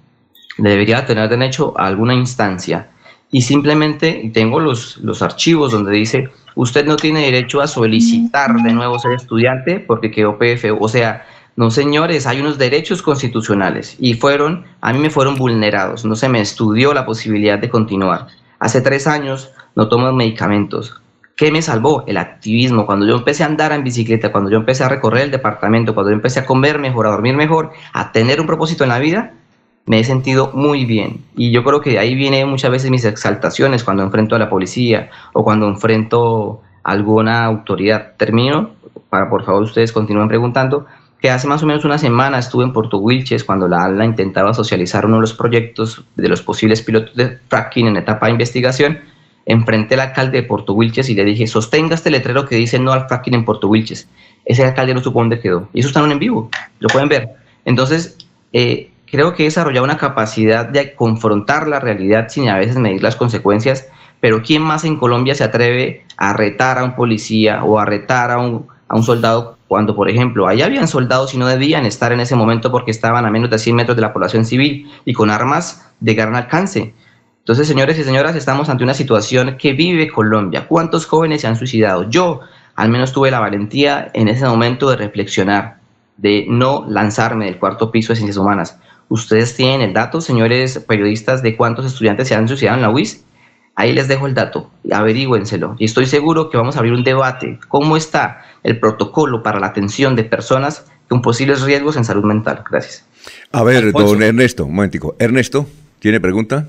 debería 0.57 1.05
tener 1.05 1.29
derecho 1.29 1.73
a 1.77 1.85
alguna 1.85 2.15
instancia 2.15 2.89
y 3.29 3.41
simplemente 3.41 4.31
tengo 4.33 4.59
los, 4.59 4.97
los 4.97 5.21
archivos 5.21 5.73
donde 5.73 5.91
dice, 5.91 6.29
usted 6.55 6.85
no 6.85 6.95
tiene 6.95 7.25
derecho 7.25 7.61
a 7.61 7.67
solicitar 7.67 8.55
de 8.55 8.73
nuevo 8.73 8.97
ser 8.99 9.13
estudiante 9.13 9.79
porque 9.79 10.11
quedó 10.11 10.37
PFU. 10.37 10.77
O 10.79 10.87
sea, 10.87 11.25
no 11.57 11.71
señores, 11.71 12.27
hay 12.27 12.39
unos 12.39 12.59
derechos 12.59 13.01
constitucionales 13.01 13.95
y 13.99 14.13
fueron, 14.13 14.65
a 14.79 14.93
mí 14.93 14.99
me 14.99 15.09
fueron 15.09 15.35
vulnerados, 15.35 16.05
no 16.05 16.15
se 16.15 16.29
me 16.29 16.39
estudió 16.39 16.93
la 16.93 17.03
posibilidad 17.03 17.57
de 17.57 17.67
continuar. 17.67 18.27
Hace 18.59 18.79
tres 18.81 19.07
años 19.07 19.51
no 19.75 19.89
tomo 19.89 20.13
medicamentos. 20.13 21.01
¿Qué 21.35 21.51
me 21.51 21.63
salvó? 21.63 22.03
El 22.05 22.17
activismo. 22.17 22.85
Cuando 22.85 23.07
yo 23.07 23.15
empecé 23.15 23.41
a 23.41 23.47
andar 23.47 23.71
en 23.71 23.83
bicicleta, 23.83 24.31
cuando 24.31 24.51
yo 24.51 24.57
empecé 24.57 24.83
a 24.83 24.89
recorrer 24.89 25.23
el 25.23 25.31
departamento, 25.31 25.95
cuando 25.95 26.11
yo 26.11 26.15
empecé 26.15 26.41
a 26.41 26.45
comer 26.45 26.77
mejor, 26.77 27.07
a 27.07 27.09
dormir 27.09 27.35
mejor, 27.35 27.71
a 27.91 28.11
tener 28.11 28.39
un 28.39 28.45
propósito 28.45 28.83
en 28.83 28.89
la 28.89 28.99
vida, 28.99 29.33
me 29.87 29.99
he 29.99 30.03
sentido 30.03 30.51
muy 30.53 30.85
bien. 30.85 31.25
Y 31.35 31.49
yo 31.49 31.63
creo 31.63 31.81
que 31.81 31.89
de 31.91 31.99
ahí 31.99 32.13
viene 32.13 32.45
muchas 32.45 32.69
veces 32.69 32.91
mis 32.91 33.03
exaltaciones 33.03 33.83
cuando 33.83 34.03
enfrento 34.03 34.35
a 34.35 34.39
la 34.39 34.49
policía 34.49 35.09
o 35.33 35.43
cuando 35.43 35.67
enfrento 35.67 36.61
a 36.83 36.91
alguna 36.91 37.45
autoridad. 37.45 38.13
Termino, 38.15 38.71
para 39.09 39.27
por 39.27 39.43
favor 39.43 39.63
ustedes 39.63 39.91
continúen 39.91 40.27
preguntando, 40.27 40.85
que 41.19 41.31
hace 41.31 41.47
más 41.47 41.63
o 41.63 41.65
menos 41.65 41.83
una 41.83 41.97
semana 41.97 42.37
estuve 42.37 42.63
en 42.63 42.73
Puerto 42.73 42.99
Wilches 42.99 43.43
cuando 43.43 43.67
la 43.67 43.83
ALA 43.83 44.05
intentaba 44.05 44.53
socializar 44.53 45.05
uno 45.05 45.15
de 45.15 45.21
los 45.21 45.33
proyectos 45.33 46.03
de 46.15 46.29
los 46.29 46.41
posibles 46.41 46.81
pilotos 46.81 47.15
de 47.15 47.39
fracking 47.47 47.87
en 47.87 47.97
etapa 47.97 48.27
de 48.27 48.33
investigación. 48.33 48.99
Enfrenté 49.45 49.95
al 49.95 50.01
alcalde 50.01 50.41
de 50.41 50.47
Puerto 50.47 50.73
Wilches 50.73 51.09
y 51.09 51.15
le 51.15 51.23
dije, 51.23 51.47
sostenga 51.47 51.95
este 51.95 52.11
letrero 52.11 52.45
que 52.45 52.55
dice 52.55 52.77
no 52.77 52.91
al 52.91 53.07
fracking 53.07 53.33
en 53.33 53.45
Puerto 53.45 53.67
Wilches. 53.67 54.07
Ese 54.45 54.63
alcalde 54.63 54.93
no 54.93 55.01
supo 55.01 55.19
dónde 55.19 55.39
quedó. 55.39 55.69
Y 55.73 55.79
eso 55.79 55.87
está 55.87 55.99
en 56.03 56.19
vivo, 56.19 56.49
lo 56.79 56.89
pueden 56.89 57.09
ver. 57.09 57.29
Entonces, 57.65 58.17
eh, 58.53 58.91
creo 59.09 59.33
que 59.33 59.43
he 59.43 59.45
desarrollado 59.45 59.85
una 59.85 59.97
capacidad 59.97 60.65
de 60.65 60.93
confrontar 60.93 61.67
la 61.67 61.79
realidad 61.79 62.27
sin 62.29 62.49
a 62.49 62.57
veces 62.57 62.77
medir 62.77 63.01
las 63.01 63.15
consecuencias, 63.15 63.87
pero 64.19 64.43
¿quién 64.43 64.61
más 64.61 64.83
en 64.83 64.97
Colombia 64.97 65.33
se 65.33 65.43
atreve 65.43 66.05
a 66.17 66.33
retar 66.33 66.77
a 66.77 66.83
un 66.83 66.95
policía 66.95 67.63
o 67.63 67.79
a 67.79 67.85
retar 67.85 68.31
a 68.31 68.37
un, 68.37 68.67
a 68.87 68.95
un 68.95 69.03
soldado 69.03 69.56
cuando, 69.67 69.95
por 69.95 70.09
ejemplo, 70.09 70.47
allá 70.47 70.65
habían 70.65 70.87
soldados 70.87 71.33
y 71.33 71.37
no 71.37 71.47
debían 71.47 71.85
estar 71.85 72.11
en 72.11 72.19
ese 72.19 72.35
momento 72.35 72.71
porque 72.71 72.91
estaban 72.91 73.25
a 73.25 73.31
menos 73.31 73.49
de 73.49 73.59
100 73.59 73.75
metros 73.75 73.95
de 73.95 74.01
la 74.01 74.13
población 74.13 74.45
civil 74.45 74.89
y 75.05 75.13
con 75.13 75.29
armas 75.29 75.91
de 75.99 76.13
gran 76.13 76.35
alcance? 76.35 76.93
Entonces, 77.39 77.67
señores 77.67 77.97
y 77.97 78.03
señoras, 78.03 78.35
estamos 78.35 78.67
ante 78.69 78.83
una 78.83 78.93
situación 78.93 79.57
que 79.57 79.73
vive 79.73 80.09
Colombia. 80.09 80.67
¿Cuántos 80.67 81.05
jóvenes 81.05 81.41
se 81.41 81.47
han 81.47 81.55
suicidado? 81.55 82.09
Yo 82.09 82.41
al 82.75 82.89
menos 82.89 83.11
tuve 83.11 83.31
la 83.31 83.39
valentía 83.39 84.11
en 84.13 84.27
ese 84.27 84.45
momento 84.45 84.89
de 84.89 84.97
reflexionar, 84.97 85.77
de 86.17 86.45
no 86.47 86.85
lanzarme 86.87 87.45
del 87.45 87.57
cuarto 87.57 87.89
piso 87.89 88.13
de 88.13 88.17
ciencias 88.17 88.37
humanas. 88.37 88.77
Ustedes 89.09 89.55
tienen 89.55 89.81
el 89.81 89.93
dato, 89.93 90.19
señores 90.19 90.79
periodistas, 90.87 91.41
de 91.41 91.55
cuántos 91.55 91.85
estudiantes 91.85 92.27
se 92.27 92.35
han 92.35 92.47
suicidado 92.47 92.75
en 92.75 92.81
la 92.81 92.89
UIS. 92.89 93.23
Ahí 93.79 93.93
les 93.93 94.07
dejo 94.07 94.25
el 94.25 94.33
dato, 94.33 94.71
averígüenselo. 94.91 95.75
Y 95.77 95.85
estoy 95.85 96.07
seguro 96.07 96.49
que 96.49 96.57
vamos 96.57 96.75
a 96.75 96.79
abrir 96.79 96.93
un 96.93 97.03
debate. 97.03 97.59
¿Cómo 97.67 97.95
está 97.95 98.43
el 98.63 98.79
protocolo 98.79 99.43
para 99.43 99.59
la 99.59 99.67
atención 99.67 100.15
de 100.15 100.23
personas 100.23 100.87
con 101.07 101.21
posibles 101.21 101.61
riesgos 101.61 101.95
en 101.95 102.03
salud 102.03 102.23
mental? 102.23 102.63
Gracias. 102.67 103.05
A 103.51 103.61
ver, 103.61 103.91
don 103.91 104.23
Ernesto, 104.23 104.65
un 104.65 104.73
momentico. 104.73 105.15
Ernesto, 105.19 105.67
¿tiene 105.99 106.19
pregunta? 106.19 106.67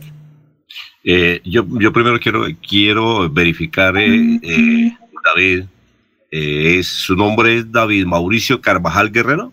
Eh, 1.02 1.40
yo, 1.46 1.64
yo 1.80 1.94
primero 1.94 2.20
quiero, 2.20 2.44
quiero 2.68 3.30
verificar, 3.30 3.96
eh, 3.96 4.38
eh, 4.42 4.92
David, 5.24 5.64
es, 6.30 6.88
¿su 6.88 7.16
nombre 7.16 7.56
es 7.56 7.72
David 7.72 8.04
Mauricio 8.04 8.60
Carvajal 8.60 9.10
Guerrero? 9.10 9.50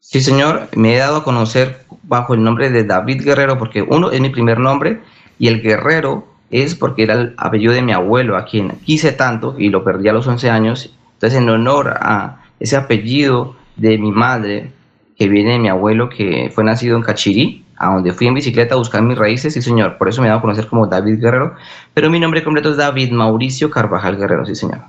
Sí, 0.00 0.20
señor, 0.20 0.68
me 0.74 0.96
he 0.96 0.98
dado 0.98 1.18
a 1.18 1.24
conocer 1.24 1.84
bajo 2.02 2.34
el 2.34 2.42
nombre 2.42 2.70
de 2.70 2.82
David 2.82 3.22
Guerrero 3.22 3.56
porque 3.56 3.82
uno 3.82 4.10
es 4.10 4.20
mi 4.20 4.30
primer 4.30 4.58
nombre 4.58 5.00
y 5.38 5.46
el 5.46 5.62
Guerrero 5.62 6.31
es 6.52 6.74
porque 6.76 7.02
era 7.02 7.14
el 7.14 7.34
apellido 7.38 7.72
de 7.72 7.82
mi 7.82 7.92
abuelo, 7.92 8.36
a 8.36 8.44
quien 8.44 8.70
quise 8.84 9.12
tanto 9.12 9.56
y 9.58 9.70
lo 9.70 9.82
perdí 9.82 10.08
a 10.08 10.12
los 10.12 10.26
11 10.26 10.50
años. 10.50 10.94
Entonces, 11.14 11.40
en 11.40 11.48
honor 11.48 11.96
a 12.00 12.42
ese 12.60 12.76
apellido 12.76 13.56
de 13.76 13.98
mi 13.98 14.12
madre, 14.12 14.70
que 15.18 15.28
viene 15.28 15.52
de 15.52 15.58
mi 15.58 15.68
abuelo, 15.68 16.08
que 16.08 16.50
fue 16.54 16.62
nacido 16.62 16.96
en 16.96 17.02
Cachirí, 17.02 17.64
a 17.82 17.92
donde 17.92 18.12
fui 18.12 18.28
en 18.28 18.34
bicicleta 18.34 18.74
a 18.74 18.78
buscar 18.78 19.02
mis 19.02 19.18
raíces, 19.18 19.54
sí 19.54 19.60
señor, 19.60 19.98
por 19.98 20.08
eso 20.08 20.20
me 20.20 20.28
he 20.28 20.30
dado 20.30 20.38
a 20.38 20.42
conocer 20.42 20.68
como 20.68 20.86
David 20.86 21.20
Guerrero, 21.20 21.56
pero 21.92 22.08
mi 22.10 22.20
nombre 22.20 22.44
completo 22.44 22.70
es 22.70 22.76
David 22.76 23.10
Mauricio 23.10 23.70
Carvajal 23.70 24.16
Guerrero, 24.16 24.46
sí 24.46 24.54
señor. 24.54 24.82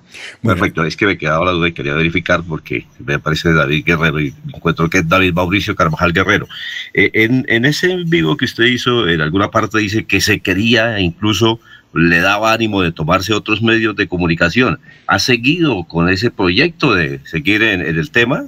Perfecto, 0.44 0.84
es 0.84 0.96
que 0.96 1.08
me 1.08 1.18
quedaba 1.18 1.44
la 1.44 1.52
duda 1.54 1.70
y 1.70 1.74
quería 1.74 1.96
verificar 1.96 2.44
porque 2.48 2.86
me 3.04 3.18
parece 3.18 3.52
David 3.52 3.84
Guerrero 3.84 4.22
y 4.22 4.32
encuentro 4.54 4.88
que 4.92 5.00
es 5.00 5.10
David 5.10 5.34
Mauricio 5.34 5.76
Carvajal 5.76 6.14
Guerrero. 6.14 6.48
Eh, 6.94 7.10
en, 7.16 7.46
en 7.50 7.66
ese 7.66 7.98
vivo 8.06 8.38
que 8.38 8.46
usted 8.46 8.66
hizo, 8.66 9.08
en 9.08 9.22
alguna 9.22 9.50
parte 9.50 9.80
dice 9.80 10.06
que 10.06 10.22
se 10.22 10.40
quería 10.40 11.00
e 11.00 11.02
incluso 11.02 11.60
le 11.96 12.20
daba 12.20 12.54
ánimo 12.54 12.84
de 12.84 12.92
tomarse 12.92 13.34
otros 13.34 13.64
medios 13.64 13.96
de 13.96 14.08
comunicación. 14.08 14.80
¿Ha 15.08 15.18
seguido 15.18 15.84
con 15.86 16.10
ese 16.10 16.30
proyecto 16.30 16.94
de 16.94 17.22
seguir 17.26 17.64
en, 17.64 17.82
en 17.82 17.98
el 17.98 18.12
tema? 18.12 18.46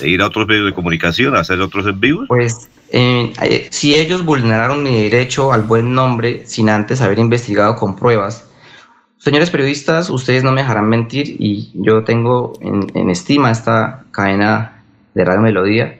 Ir 0.00 0.22
a 0.22 0.26
otros 0.26 0.46
medios 0.46 0.66
de 0.66 0.74
comunicación, 0.74 1.36
a 1.36 1.40
hacer 1.40 1.60
otros 1.60 1.86
en 1.86 2.00
vivo? 2.00 2.24
Pues 2.28 2.68
eh, 2.90 3.32
eh, 3.42 3.68
si 3.70 3.94
ellos 3.94 4.24
vulneraron 4.24 4.82
mi 4.82 5.02
derecho 5.02 5.52
al 5.52 5.62
buen 5.62 5.94
nombre 5.94 6.42
sin 6.46 6.70
antes 6.70 7.00
haber 7.00 7.18
investigado 7.18 7.76
con 7.76 7.96
pruebas, 7.96 8.48
señores 9.18 9.50
periodistas, 9.50 10.08
ustedes 10.10 10.42
no 10.42 10.52
me 10.52 10.62
dejarán 10.62 10.88
mentir 10.88 11.36
y 11.38 11.70
yo 11.74 12.04
tengo 12.04 12.54
en, 12.60 13.10
estima 13.10 13.50
esta 13.50 14.04
cadena 14.10 14.82
de 15.14 15.24
Radio 15.24 15.42
Melodía. 15.42 15.98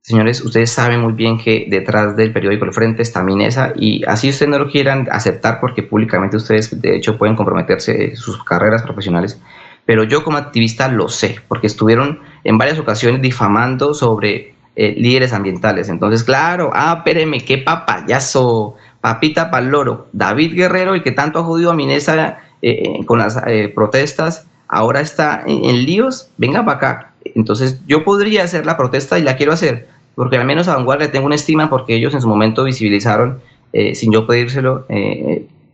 Señores, 0.00 0.40
ustedes 0.42 0.70
saben 0.70 1.00
muy 1.00 1.12
bien 1.12 1.36
que 1.36 1.66
detrás 1.68 2.16
del 2.16 2.32
periódico 2.32 2.64
El 2.64 2.72
Frente 2.72 3.02
está 3.02 3.22
Minesa 3.22 3.74
y 3.76 4.02
así 4.06 4.30
ustedes 4.30 4.50
no 4.50 4.58
lo 4.58 4.70
quieran 4.70 5.06
aceptar 5.10 5.60
porque 5.60 5.82
públicamente 5.82 6.38
ustedes 6.38 6.80
de 6.80 6.96
hecho 6.96 7.18
pueden 7.18 7.36
comprometerse 7.36 8.16
sus 8.16 8.42
carreras 8.42 8.82
profesionales, 8.82 9.38
pero 9.88 10.04
yo 10.04 10.22
como 10.22 10.36
activista 10.36 10.86
lo 10.88 11.08
sé 11.08 11.36
porque 11.48 11.66
estuvieron 11.66 12.20
en 12.44 12.58
varias 12.58 12.78
ocasiones 12.78 13.22
difamando 13.22 13.94
sobre 13.94 14.52
eh, 14.76 14.94
líderes 14.98 15.32
ambientales. 15.32 15.88
Entonces, 15.88 16.24
claro, 16.24 16.70
ah, 16.74 16.96
espéreme, 16.98 17.42
qué 17.42 17.56
papayazo, 17.56 18.74
papita 19.00 19.50
pa'l 19.50 19.70
loro. 19.70 20.08
David 20.12 20.54
Guerrero, 20.54 20.92
el 20.92 21.02
que 21.02 21.12
tanto 21.12 21.38
ha 21.38 21.42
jodido 21.42 21.70
a 21.70 21.74
Minesa 21.74 22.36
eh, 22.60 22.82
eh, 22.82 23.06
con 23.06 23.18
las 23.18 23.40
protestas, 23.74 24.46
ahora 24.68 25.00
está 25.00 25.42
en, 25.46 25.86
líos, 25.86 26.28
venga 26.36 26.66
para 26.66 26.76
acá. 26.76 27.12
Entonces, 27.34 27.80
yo 27.86 28.04
podría 28.04 28.44
hacer 28.44 28.66
la 28.66 28.76
protesta 28.76 29.18
y 29.18 29.22
la 29.22 29.36
quiero 29.36 29.54
hacer, 29.54 29.88
porque 30.14 30.36
al 30.36 30.44
menos 30.44 30.68
a 30.68 30.76
Vanguardia 30.76 31.10
tengo 31.10 31.24
una 31.24 31.36
estima 31.36 31.70
porque 31.70 31.94
ellos 31.94 32.12
en 32.12 32.20
su 32.20 32.28
momento 32.28 32.62
visibilizaron, 32.62 33.40
sin 33.94 34.12
yo 34.12 34.26
pedírselo, 34.26 34.84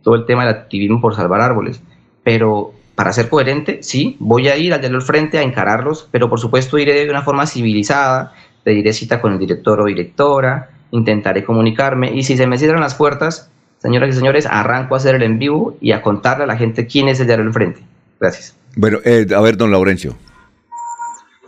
todo 0.03 0.15
el 0.15 0.25
tema 0.25 0.45
del 0.45 0.55
activismo 0.55 1.01
por 1.01 1.15
salvar 1.15 1.41
árboles. 1.41 1.81
Pero 2.23 2.74
para 2.95 3.11
ser 3.11 3.29
coherente, 3.29 3.83
sí, 3.83 4.15
voy 4.19 4.47
a 4.47 4.57
ir 4.57 4.73
al 4.73 4.83
al 4.83 5.01
frente 5.01 5.37
a 5.37 5.41
encararlos, 5.41 6.07
pero 6.11 6.29
por 6.29 6.39
supuesto 6.39 6.77
iré 6.77 6.93
de 6.93 7.09
una 7.09 7.23
forma 7.23 7.45
civilizada, 7.45 8.33
pediré 8.63 8.93
cita 8.93 9.21
con 9.21 9.33
el 9.33 9.39
director 9.39 9.79
o 9.81 9.85
directora, 9.85 10.69
intentaré 10.91 11.43
comunicarme 11.43 12.13
y 12.13 12.23
si 12.23 12.37
se 12.37 12.47
me 12.47 12.57
cierran 12.57 12.81
las 12.81 12.95
puertas, 12.95 13.51
señoras 13.79 14.09
y 14.09 14.13
señores, 14.13 14.45
arranco 14.45 14.95
a 14.95 14.97
hacer 14.97 15.15
el 15.15 15.23
en 15.23 15.39
vivo 15.39 15.77
y 15.81 15.91
a 15.91 16.01
contarle 16.01 16.45
a 16.45 16.47
la 16.47 16.57
gente 16.57 16.87
quién 16.87 17.09
es 17.09 17.19
el 17.19 17.27
de 17.27 17.33
al 17.33 17.53
frente. 17.53 17.81
Gracias. 18.19 18.55
Bueno, 18.77 18.99
eh, 19.03 19.27
a 19.35 19.41
ver, 19.41 19.57
don 19.57 19.71
Laurencio. 19.71 20.15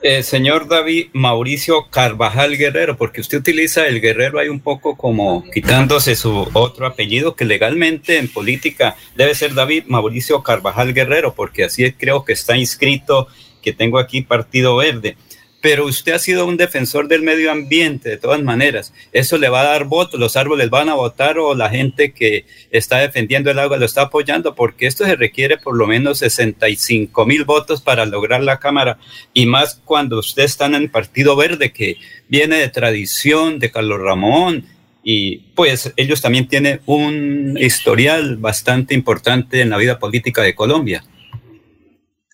Eh, 0.10 0.24
señor 0.24 0.70
David 0.70 1.08
Mauricio 1.12 1.90
Carvajal 1.90 2.56
Guerrero, 2.56 2.96
porque 2.96 3.20
usted 3.20 3.40
utiliza 3.40 3.88
el 3.88 4.00
Guerrero 4.00 4.40
ahí 4.40 4.48
un 4.48 4.62
poco 4.62 4.96
como 4.96 5.44
quitándose 5.52 6.16
su 6.16 6.48
otro 6.54 6.86
apellido, 6.88 7.36
que 7.36 7.44
legalmente 7.44 8.18
en 8.18 8.30
política 8.30 8.96
debe 9.18 9.36
ser 9.36 9.54
David 9.54 9.84
Mauricio 9.88 10.42
Carvajal 10.44 10.94
Guerrero, 10.94 11.34
porque 11.34 11.66
así 11.66 11.92
creo 11.92 12.24
que 12.24 12.32
está 12.32 12.56
inscrito, 12.56 13.28
que 13.62 13.74
tengo 13.74 14.00
aquí 14.00 14.22
Partido 14.22 14.78
Verde 14.78 15.18
pero 15.62 15.86
usted 15.86 16.14
ha 16.14 16.20
sido 16.20 16.46
un 16.46 16.58
defensor 16.58 17.08
del 17.08 17.24
medio 17.24 17.52
ambiente 17.52 18.10
de 18.10 18.18
todas 18.18 18.42
maneras. 18.44 18.94
Eso 19.12 19.38
le 19.38 19.50
va 19.50 19.62
a 19.62 19.70
dar 19.72 19.86
votos, 19.86 20.20
los 20.20 20.36
árboles 20.36 20.70
van 20.70 20.90
a 20.90 20.94
votar 20.94 21.40
o 21.40 21.56
la 21.56 21.70
gente 21.70 22.14
que 22.14 22.46
está 22.72 23.00
defendiendo 23.00 23.50
el 23.50 23.60
agua 23.60 23.78
lo 23.78 23.86
está 23.86 24.04
apoyando, 24.04 24.56
porque 24.56 24.88
esto 24.88 25.06
se 25.06 25.16
requiere 25.16 25.58
por 25.58 25.76
lo 25.76 25.88
menos 25.88 26.20
65 26.20 27.26
mil 27.26 27.44
votos 27.44 27.82
para 27.82 28.06
lograr 28.06 28.44
la 28.44 28.60
Cámara, 28.60 29.00
y 29.34 29.46
más 29.46 29.82
cuando 29.84 30.20
usted 30.20 30.44
está 30.44 30.68
en 30.68 30.76
el 30.76 30.90
Partido 30.90 31.36
Verde, 31.36 31.72
que 31.72 31.98
viene 32.28 32.58
de 32.58 32.70
tradición 32.70 33.60
de 33.60 33.72
Carlos 33.72 34.00
Ramón, 34.00 34.66
y 35.04 35.38
pues 35.56 35.94
ellos 35.96 36.22
también 36.22 36.48
tienen 36.50 36.82
un 36.86 37.58
historial 37.60 38.36
bastante 38.38 38.94
importante 38.94 39.62
en 39.62 39.70
la 39.70 39.78
vida 39.78 40.00
política 40.00 40.42
de 40.42 40.54
Colombia. 40.54 41.04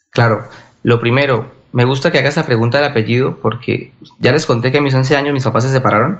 Claro, 0.09 0.49
lo 0.81 0.99
primero, 0.99 1.62
me 1.73 1.85
gusta 1.85 2.11
que 2.11 2.19
haga 2.19 2.29
esa 2.29 2.45
pregunta 2.45 2.77
del 2.77 2.91
apellido 2.91 3.39
porque 3.41 3.91
ya 4.19 4.31
les 4.31 4.45
conté 4.45 4.71
que 4.71 4.77
a 4.77 4.81
mis 4.81 4.93
11 4.93 5.17
años 5.17 5.33
mis 5.33 5.43
papás 5.43 5.63
se 5.63 5.71
separaron. 5.71 6.19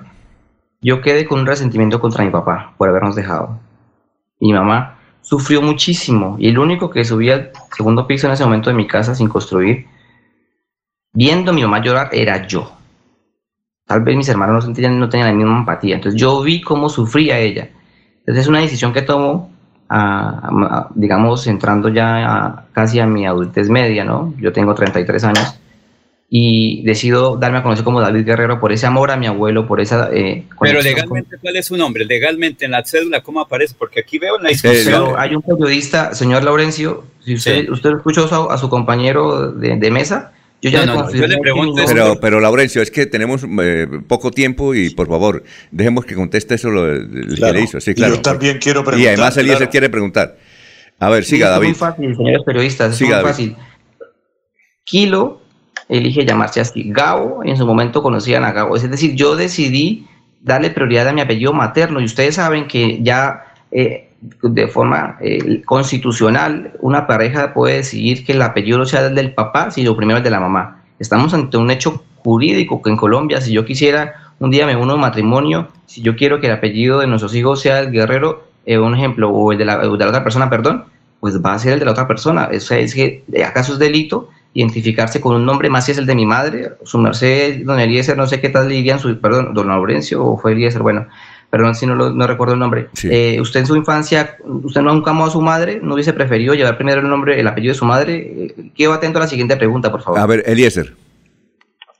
Yo 0.82 1.02
quedé 1.02 1.26
con 1.26 1.40
un 1.40 1.46
resentimiento 1.46 2.00
contra 2.00 2.26
mi 2.26 2.32
papá 2.32 2.74
por 2.78 2.90
habernos 2.90 3.16
dejado. 3.16 3.60
Mi 4.40 4.52
mamá 4.52 4.98
sufrió 5.22 5.62
muchísimo 5.62 6.38
y 6.40 6.50
el 6.50 6.58
único 6.58 6.90
que 6.90 7.06
subía 7.06 7.36
al 7.36 7.52
segundo 7.76 8.08
piso 8.08 8.26
en 8.26 8.34
ese 8.34 8.44
momento 8.44 8.72
de 8.72 8.76
mi 8.76 8.88
casa 8.88 9.14
sin 9.14 9.30
construir, 9.30 9.86
viendo 11.14 11.52
a 11.52 11.54
mi 11.54 11.62
mamá 11.62 11.82
llorar, 11.82 12.10
era 12.12 12.48
yo. 12.48 12.72
Tal 13.86 14.02
vez 14.02 14.18
mis 14.18 14.30
hermanos 14.30 14.68
no 14.68 14.74
tenían, 14.74 15.00
no 15.00 15.08
tenían 15.08 15.30
la 15.30 15.36
misma 15.36 15.60
empatía. 15.60 15.96
Entonces 15.96 16.20
yo 16.20 16.42
vi 16.42 16.62
cómo 16.62 16.90
sufría 16.90 17.38
ella. 17.38 17.70
Entonces 18.20 18.42
es 18.44 18.48
una 18.48 18.60
decisión 18.60 18.92
que 18.92 19.04
digamos, 20.96 21.48
entrando 21.48 21.90
ya 21.90 22.66
casi 22.72 23.00
a 23.00 23.06
mi 23.06 23.26
adultez 23.26 23.70
media, 23.70 24.04
¿no? 24.04 24.34
Yo 24.40 24.52
tengo 24.52 24.74
33 24.74 25.24
años 25.24 25.60
y 26.36 26.82
decido 26.82 27.38
darme 27.38 27.60
a 27.60 27.64
conocer 27.64 27.84
como 27.84 28.02
David 28.02 28.26
Guerrero 28.26 28.60
por 28.60 28.72
ese 28.72 28.88
amor 28.88 29.12
a 29.12 29.18
mi 29.18 29.28
abuelo, 29.28 29.68
por 29.68 29.80
esa... 29.80 30.10
Eh, 30.12 30.46
Pero 30.60 30.82
legalmente, 30.82 31.38
¿cuál 31.40 31.56
es 31.58 31.68
su 31.68 31.78
nombre? 31.78 32.06
Legalmente 32.06 32.66
en 32.66 32.72
la 32.72 32.84
cédula, 32.84 33.22
¿cómo 33.22 33.40
aparece? 33.40 33.76
Porque 33.78 34.00
aquí 34.00 34.18
veo 34.18 34.38
en 34.38 34.44
la 34.44 34.50
discusión... 34.50 35.14
hay 35.16 35.36
un 35.36 35.44
periodista, 35.44 36.16
señor 36.16 36.44
Laurencio, 36.44 37.04
si 37.24 37.36
usted, 37.36 37.70
usted 37.70 37.92
escuchó 37.98 38.50
a, 38.50 38.58
su 38.58 38.68
compañero 38.68 39.52
de 39.52 39.92
mesa, 39.92 40.34
yo 40.64 40.70
ya 40.70 40.86
no, 40.86 41.10
le 41.10 41.38
pregunto. 41.40 41.84
Pero, 41.86 42.18
pero 42.22 42.40
Laurencio, 42.40 42.82
es 42.82 42.90
que 42.90 43.06
tenemos 43.06 43.46
eh, 43.62 43.86
poco 44.08 44.32
tiempo 44.32 44.74
y 44.74 44.92
por 44.92 45.10
favor, 45.10 45.44
dejemos 45.72 46.06
que 46.06 46.16
conteste 46.16 46.56
eso 46.56 46.70
lo, 46.70 46.84
que 46.86 47.52
le 47.52 47.62
hizo. 47.62 47.82
Sí, 47.82 47.94
claro. 47.94 48.16
Yo 48.16 48.22
también 48.22 48.60
quiero 48.60 48.82
preguntar. 48.82 49.04
Y 49.04 49.08
además 49.08 49.36
Eliezer 49.36 49.70
quiere 49.70 49.90
preguntar. 49.90 50.38
A 51.00 51.10
ver, 51.10 51.26
siga, 51.26 51.50
David. 51.50 51.72
Es 51.72 51.82
muy 51.82 51.90
fácil, 51.90 52.16
señores 52.16 52.44
periodistas, 52.46 52.94
es 52.94 53.02
muy 53.02 53.12
fácil. 53.12 53.58
Kilo 54.86 55.42
elige 55.90 56.26
llamarse 56.26 56.62
así. 56.62 56.84
Gabo, 56.86 57.44
en 57.44 57.58
su 57.58 57.66
momento 57.66 58.02
conocían 58.02 58.46
a 58.46 58.54
Gabo. 58.54 58.78
Es 58.78 58.90
decir, 58.90 59.16
yo 59.16 59.36
decidí 59.36 60.08
darle 60.40 60.70
prioridad 60.70 61.10
a 61.10 61.14
mi 61.14 61.20
apellido 61.20 61.52
materno 61.52 62.00
y 62.00 62.06
ustedes 62.06 62.36
saben 62.36 62.70
que 62.70 63.04
ya 63.04 63.54
eh, 63.70 64.13
de 64.42 64.68
forma 64.68 65.18
eh, 65.22 65.62
constitucional, 65.64 66.74
una 66.80 67.08
pareja 67.08 67.54
puede 67.54 67.78
decidir 67.78 68.26
que 68.26 68.34
el 68.34 68.42
apellido 68.42 68.86
sea 68.86 69.08
el 69.08 69.16
del 69.16 69.34
papá, 69.34 69.72
sino 69.72 69.96
primero 69.96 70.18
el 70.18 70.24
de 70.24 70.30
la 70.30 70.40
mamá. 70.40 70.84
Estamos 71.00 71.34
ante 71.34 71.58
un 71.58 71.72
hecho 71.72 72.04
jurídico 72.18 72.82
que 72.82 72.90
en 72.90 72.98
Colombia, 72.98 73.42
si 73.42 73.52
yo 73.52 73.66
quisiera, 73.66 74.32
un 74.40 74.50
día 74.50 74.66
me 74.66 74.76
uno 74.76 74.98
matrimonio, 74.98 75.68
si 75.86 76.02
yo 76.02 76.16
quiero 76.16 76.40
que 76.40 76.48
el 76.48 76.54
apellido 76.54 77.00
de 77.00 77.08
nuestros 77.08 77.36
hijos 77.36 77.62
sea 77.62 77.80
el 77.80 77.92
guerrero, 77.92 78.44
eh, 78.66 78.78
un 78.78 78.96
ejemplo, 78.96 79.30
o 79.30 79.52
el 79.52 79.58
de, 79.58 79.66
la, 79.66 79.78
de 79.78 79.88
otra 79.88 80.24
persona, 80.24 80.50
perdón, 80.50 80.86
pues 81.20 81.42
va 81.44 81.54
a 81.54 81.60
ser 81.60 81.74
el 81.74 81.80
de 81.80 81.86
la 81.86 81.92
otra 81.92 82.08
persona. 82.08 82.50
Eso 82.52 82.76
es 82.76 82.96
que, 82.96 83.24
¿acaso 83.46 83.74
es 83.74 83.80
delito? 83.80 84.30
identificarse 84.54 85.20
con 85.20 85.36
un 85.36 85.46
nombre 85.46 85.70
más 85.70 85.86
si 85.86 85.94
es 85.94 85.98
el 85.98 86.06
de 86.06 86.16
mi 86.16 86.26
madre, 86.26 86.74
su 86.84 87.00
merced, 87.00 87.66
don 87.66 87.80
Eliezer, 87.80 88.16
no 88.16 88.28
sé 88.28 88.40
qué 88.40 88.50
tal 88.50 88.70
dirían 88.70 89.00
su, 89.00 89.20
perdón, 89.20 89.54
don 89.54 89.68
Laurencio 89.68 90.24
o 90.24 90.38
fue 90.38 90.52
Eliezer, 90.52 90.82
bueno, 90.82 91.08
perdón 91.54 91.76
si 91.76 91.86
no, 91.86 91.94
no 91.94 92.26
recuerdo 92.26 92.56
el 92.56 92.60
nombre. 92.60 92.90
Eh, 93.04 93.40
usted 93.40 93.60
en 93.60 93.68
su 93.68 93.76
infancia, 93.76 94.38
usted 94.44 94.82
nunca 94.82 95.12
amó 95.12 95.28
a 95.28 95.30
su 95.30 95.40
madre, 95.40 95.80
no 95.84 95.94
hubiese 95.94 96.12
preferido 96.12 96.56
llevar 96.56 96.78
primero 96.78 97.02
el 97.02 97.08
nombre, 97.08 97.40
el 97.40 97.48
apellido 97.48 97.74
de 97.74 97.78
su 97.78 97.86
madre. 97.86 98.16
Eh, 98.16 98.72
quedo 98.76 98.92
atento 98.92 99.20
a 99.20 99.22
la 99.22 99.28
siguiente 99.28 99.56
pregunta, 99.56 99.92
por 99.92 100.02
favor. 100.02 100.20
A 100.20 100.26
ver, 100.26 100.42
Eliezer. 100.48 100.96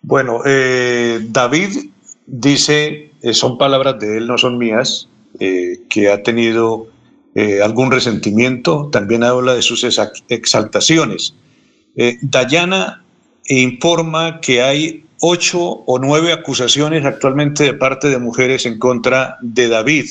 Bueno, 0.02 0.40
eh, 0.44 1.20
David 1.30 1.92
dice, 2.26 3.12
son 3.34 3.60
palabras 3.60 4.00
de 4.00 4.18
él, 4.18 4.26
no 4.26 4.40
son 4.40 4.58
mías, 4.58 5.08
que 5.38 6.10
ha 6.12 6.24
tenido 6.24 6.88
algún 7.64 7.92
resentimiento, 7.92 8.90
también 8.92 9.24
habla 9.24 9.54
de 9.54 9.62
sus 9.62 9.86
exaltaciones. 10.30 11.36
Dayana 12.24 13.04
informa 13.46 14.42
que 14.42 14.64
hay 14.64 15.06
ocho 15.26 15.84
o 15.86 16.00
nueve 16.00 16.34
acusaciones 16.34 17.06
actualmente 17.06 17.64
de 17.64 17.74
parte 17.74 18.10
de 18.10 18.18
mujeres 18.20 18.66
en 18.66 18.78
contra 18.78 19.38
de 19.42 19.70
David. 19.70 20.06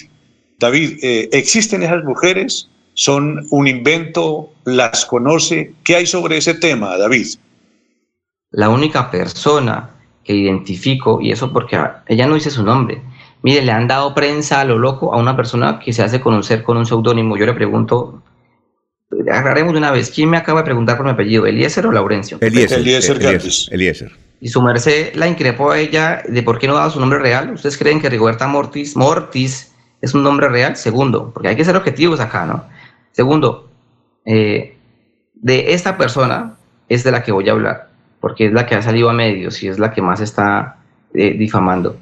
David, 0.59 1.01
eh, 1.03 1.29
¿existen 1.33 1.83
esas 1.83 2.03
mujeres? 2.03 2.71
¿Son 2.95 3.47
un 3.51 3.69
invento? 3.69 4.51
¿Las 4.65 5.05
conoce? 5.05 5.75
¿Qué 5.85 5.97
hay 5.97 6.07
sobre 6.07 6.39
ese 6.39 6.55
tema, 6.55 6.97
David? 6.97 7.27
La 8.53 8.71
única 8.71 9.11
persona 9.11 9.91
que 10.25 10.33
identifico, 10.33 11.21
y 11.21 11.31
eso 11.31 11.53
porque 11.53 11.79
ella 12.07 12.27
no 12.27 12.35
dice 12.35 12.51
su 12.51 12.63
nombre, 12.63 13.03
mire, 13.43 13.61
le 13.61 13.73
han 13.73 13.89
dado 13.89 14.15
prensa 14.15 14.63
a 14.63 14.65
lo 14.65 14.79
loco 14.79 15.13
a 15.13 15.19
una 15.19 15.37
persona 15.37 15.79
que 15.79 15.93
se 15.93 16.03
hace 16.03 16.23
conocer 16.23 16.63
con 16.63 16.79
un 16.79 16.87
seudónimo. 16.87 17.37
Yo 17.37 17.45
le 17.45 17.53
pregunto, 17.53 18.23
agarraremos 19.31 19.75
de 19.75 19.79
una 19.79 19.91
vez, 19.91 20.11
¿quién 20.11 20.31
me 20.31 20.39
acaba 20.39 20.61
de 20.61 20.65
preguntar 20.65 20.97
por 20.97 21.05
mi 21.05 21.13
apellido? 21.13 21.45
¿Eliezer 21.45 21.87
o 21.87 21.93
Laurencio? 21.93 22.39
Eliezer. 22.41 22.79
Eliezer, 22.79 23.17
Eliezer, 23.17 23.75
Eliezer 23.75 24.22
y 24.43 24.49
su 24.49 24.61
merced 24.61 25.15
la 25.15 25.29
increpó 25.29 25.71
a 25.71 25.79
ella 25.79 26.21
de 26.29 26.43
por 26.43 26.59
qué 26.59 26.67
no 26.67 26.75
daba 26.75 26.91
su 26.91 26.99
nombre 26.99 27.21
real. 27.21 27.53
¿Ustedes 27.53 27.79
creen 27.79 28.01
que 28.01 28.11
Rigoberta 28.11 28.49
Mortis, 28.49 28.97
Mortis 28.97 29.73
es 30.01 30.15
un 30.15 30.25
nombre 30.25 30.49
real? 30.49 30.75
Segundo, 30.75 31.31
porque 31.33 31.47
hay 31.47 31.55
que 31.55 31.65
ser 31.65 31.77
objetivos 31.77 32.19
acá, 32.19 32.45
¿no? 32.45 32.65
Segundo, 33.13 33.71
eh, 34.25 34.77
de 35.35 35.73
esta 35.75 35.97
persona 35.97 36.57
es 36.89 37.05
de 37.05 37.13
la 37.13 37.23
que 37.23 37.31
voy 37.31 37.49
a 37.49 37.53
hablar, 37.53 37.91
porque 38.19 38.47
es 38.47 38.53
la 38.53 38.67
que 38.67 38.75
ha 38.75 38.83
salido 38.83 39.11
a 39.11 39.13
medios 39.13 39.63
y 39.63 39.69
es 39.69 39.79
la 39.79 39.93
que 39.93 40.03
más 40.03 40.21
está 40.21 40.79
eh, 41.15 41.35
difamando. 41.39 41.97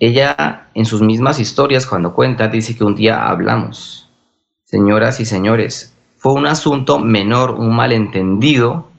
Ella, 0.00 0.70
en 0.74 0.86
sus 0.86 1.02
mismas 1.02 1.38
historias, 1.38 1.86
cuando 1.86 2.14
cuenta, 2.14 2.48
dice 2.48 2.76
que 2.76 2.82
un 2.82 2.96
día 2.96 3.28
hablamos. 3.28 4.10
Señoras 4.64 5.20
y 5.20 5.24
señores, 5.24 5.96
fue 6.16 6.32
un 6.32 6.46
asunto 6.46 6.98
menor, 6.98 7.52
un 7.52 7.76
malentendido 7.76 8.89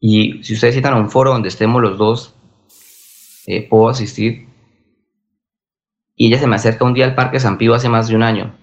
y 0.00 0.42
si 0.42 0.54
ustedes 0.54 0.74
citan 0.74 0.94
un 0.94 1.10
foro 1.10 1.32
donde 1.32 1.48
estemos 1.48 1.82
los 1.82 1.98
dos, 1.98 2.34
eh, 3.46 3.68
puedo 3.68 3.90
asistir. 3.90 4.48
Y 6.16 6.28
ella 6.28 6.38
se 6.38 6.46
me 6.46 6.56
acerca 6.56 6.84
un 6.84 6.94
día 6.94 7.04
al 7.04 7.14
Parque 7.14 7.38
San 7.38 7.58
Pío 7.58 7.74
hace 7.74 7.88
más 7.88 8.08
de 8.08 8.16
un 8.16 8.22
año. 8.22 8.54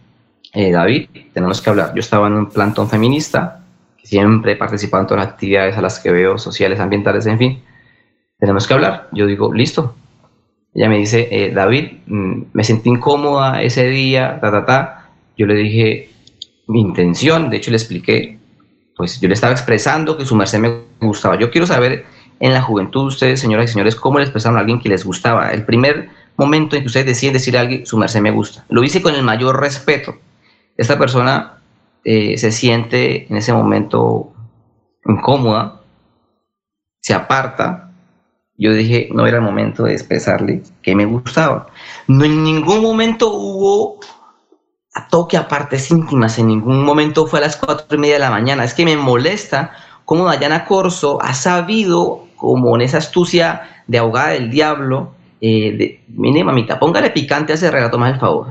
Eh, 0.53 0.71
David, 0.71 1.09
tenemos 1.33 1.61
que 1.61 1.69
hablar. 1.69 1.93
Yo 1.93 1.99
estaba 1.99 2.27
en 2.27 2.33
un 2.33 2.49
plantón 2.49 2.89
feminista, 2.89 3.63
siempre 4.03 4.53
he 4.53 4.55
participado 4.55 5.01
en 5.01 5.07
todas 5.07 5.25
las 5.25 5.33
actividades 5.33 5.77
a 5.77 5.81
las 5.81 5.99
que 5.99 6.11
veo, 6.11 6.37
sociales, 6.37 6.79
ambientales, 6.79 7.25
en 7.27 7.37
fin. 7.37 7.63
Tenemos 8.39 8.67
que 8.67 8.73
hablar. 8.73 9.09
Yo 9.11 9.25
digo, 9.27 9.53
listo. 9.53 9.95
Ella 10.73 10.89
me 10.89 10.97
dice, 10.97 11.27
eh, 11.31 11.51
David, 11.51 11.99
mm, 12.07 12.41
me 12.53 12.63
sentí 12.63 12.89
incómoda 12.89 13.61
ese 13.61 13.87
día, 13.87 14.39
ta, 14.39 14.51
ta, 14.51 14.65
ta. 14.65 15.09
Yo 15.37 15.45
le 15.45 15.55
dije 15.55 16.09
mi 16.67 16.81
intención, 16.81 17.49
de 17.49 17.57
hecho 17.57 17.71
le 17.71 17.77
expliqué, 17.77 18.36
pues 18.97 19.19
yo 19.21 19.27
le 19.27 19.35
estaba 19.35 19.53
expresando 19.53 20.17
que 20.17 20.25
su 20.25 20.35
merced 20.35 20.59
me 20.59 20.81
gustaba. 20.99 21.37
Yo 21.37 21.51
quiero 21.51 21.67
saber 21.67 22.05
en 22.39 22.53
la 22.53 22.61
juventud 22.61 23.05
ustedes, 23.05 23.39
señoras 23.39 23.69
y 23.69 23.73
señores, 23.73 23.95
cómo 23.95 24.17
le 24.17 24.25
expresaron 24.25 24.57
a 24.57 24.61
alguien 24.61 24.81
que 24.81 24.89
les 24.89 25.05
gustaba. 25.05 25.51
El 25.51 25.63
primer 25.65 26.09
momento 26.35 26.75
en 26.75 26.81
que 26.81 26.87
ustedes 26.87 27.05
deciden 27.05 27.33
decir 27.33 27.57
a 27.57 27.61
alguien, 27.61 27.85
su 27.85 27.97
merced 27.97 28.21
me 28.21 28.31
gusta. 28.31 28.65
Lo 28.69 28.83
hice 28.83 29.01
con 29.01 29.15
el 29.15 29.23
mayor 29.23 29.59
respeto. 29.59 30.17
Esta 30.75 30.97
persona 30.97 31.59
eh, 32.03 32.37
se 32.37 32.51
siente 32.51 33.27
en 33.29 33.37
ese 33.37 33.53
momento 33.53 34.33
incómoda, 35.05 35.81
se 37.01 37.13
aparta 37.13 37.87
yo 38.57 38.73
dije, 38.73 39.09
no 39.13 39.27
era 39.27 39.37
el 39.37 39.43
momento 39.43 39.83
de 39.83 39.93
expresarle 39.93 40.63
que 40.81 40.95
me 40.95 41.05
gustaba. 41.05 41.67
No 42.07 42.25
en 42.25 42.43
ningún 42.43 42.81
momento 42.81 43.31
hubo 43.31 43.99
toque 45.07 45.37
a 45.37 45.47
partes 45.47 45.91
íntimas, 45.91 46.39
en 46.39 46.47
ningún 46.47 46.83
momento 46.83 47.27
fue 47.27 47.39
a 47.39 47.43
las 47.43 47.57
cuatro 47.57 47.97
y 47.97 47.99
media 47.99 48.15
de 48.15 48.21
la 48.21 48.31
mañana. 48.31 48.63
Es 48.63 48.73
que 48.73 48.85
me 48.85 48.97
molesta 48.97 49.71
cómo 50.05 50.25
Dayana 50.25 50.65
Corso 50.65 51.19
ha 51.21 51.33
sabido, 51.33 52.25
como 52.35 52.75
en 52.75 52.81
esa 52.81 52.97
astucia 52.97 53.83
de 53.87 53.97
ahogada 53.99 54.29
del 54.29 54.49
diablo, 54.49 55.11
eh, 55.41 55.71
de, 55.77 56.03
mire 56.07 56.43
mamita, 56.43 56.79
póngale 56.79 57.11
picante 57.11 57.51
a 57.51 57.55
ese 57.55 57.69
relato 57.69 57.97
más 57.97 58.13
el 58.13 58.19
favor. 58.19 58.47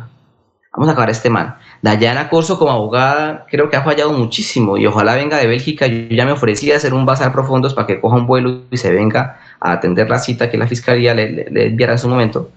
Vamos 0.72 0.90
a 0.90 0.92
acabar 0.92 1.08
este 1.08 1.30
mal. 1.30 1.56
Dayana 1.80 2.28
Corso 2.28 2.58
como 2.58 2.70
abogada 2.70 3.46
creo 3.48 3.70
que 3.70 3.76
ha 3.76 3.82
fallado 3.82 4.12
muchísimo 4.12 4.76
y 4.76 4.86
ojalá 4.86 5.14
venga 5.14 5.38
de 5.38 5.46
Bélgica. 5.46 5.86
Yo 5.86 6.14
ya 6.14 6.26
me 6.26 6.32
ofrecí 6.32 6.70
a 6.70 6.76
hacer 6.76 6.92
un 6.92 7.06
bazar 7.06 7.32
profundos 7.32 7.72
para 7.72 7.86
que 7.86 7.98
coja 7.98 8.16
un 8.16 8.26
vuelo 8.26 8.64
y 8.70 8.76
se 8.76 8.92
venga 8.92 9.38
a 9.58 9.72
atender 9.72 10.10
la 10.10 10.18
cita 10.18 10.50
que 10.50 10.58
la 10.58 10.66
fiscalía 10.66 11.14
le, 11.14 11.30
le, 11.50 11.66
enviara 11.68 11.94
en 11.94 11.98
su 11.98 12.08
momento. 12.08 12.50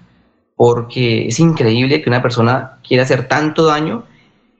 Porque 0.60 1.28
es 1.28 1.40
increíble 1.40 2.02
que 2.02 2.10
una 2.10 2.20
persona 2.20 2.72
quiera 2.86 3.04
hacer 3.04 3.26
tanto 3.26 3.64
daño. 3.64 4.04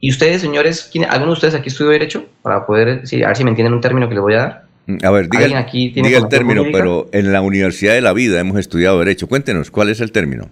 Y 0.01 0.09
ustedes, 0.09 0.41
señores, 0.41 0.91
¿alguno 1.11 1.33
de 1.33 1.35
ustedes 1.35 1.55
aquí 1.55 1.69
estudió 1.69 1.91
Derecho? 1.91 2.25
Para 2.41 2.65
poder, 2.65 3.07
sí, 3.07 3.23
a 3.23 3.27
ver 3.27 3.37
si 3.37 3.45
me 3.45 3.51
entienden 3.51 3.75
un 3.75 3.83
término 3.83 4.09
que 4.09 4.15
les 4.15 4.23
voy 4.23 4.33
a 4.33 4.39
dar. 4.39 4.65
Mm, 4.87 4.97
a 5.05 5.11
ver, 5.11 5.29
diga, 5.29 5.59
aquí 5.59 5.91
diga 5.91 6.17
el 6.17 6.29
término, 6.29 6.65
pero 6.73 7.11
en 7.13 7.35
la 7.35 7.43
Universidad 7.43 7.93
de 7.93 8.01
la 8.01 8.15
Vida 8.15 8.41
hemos 8.41 8.59
estudiado 8.59 8.99
Derecho. 8.99 9.29
Cuéntenos, 9.29 9.71
¿cuál 9.71 9.91
es 9.91 10.01
el 10.01 10.11
término? 10.11 10.49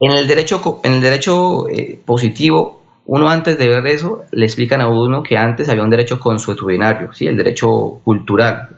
En 0.00 0.12
el 0.12 0.26
derecho, 0.26 0.80
en 0.84 0.92
el 0.94 1.00
derecho 1.02 1.68
eh, 1.68 2.00
positivo, 2.02 2.82
uno 3.04 3.28
antes 3.28 3.58
de 3.58 3.68
ver 3.68 3.86
eso, 3.88 4.24
le 4.30 4.46
explican 4.46 4.80
a 4.80 4.88
uno 4.88 5.22
que 5.22 5.36
antes 5.36 5.68
había 5.68 5.82
un 5.82 5.90
derecho 5.90 6.18
consuetudinario, 6.18 7.12
¿sí? 7.12 7.26
el 7.26 7.36
derecho 7.36 8.00
cultural, 8.04 8.70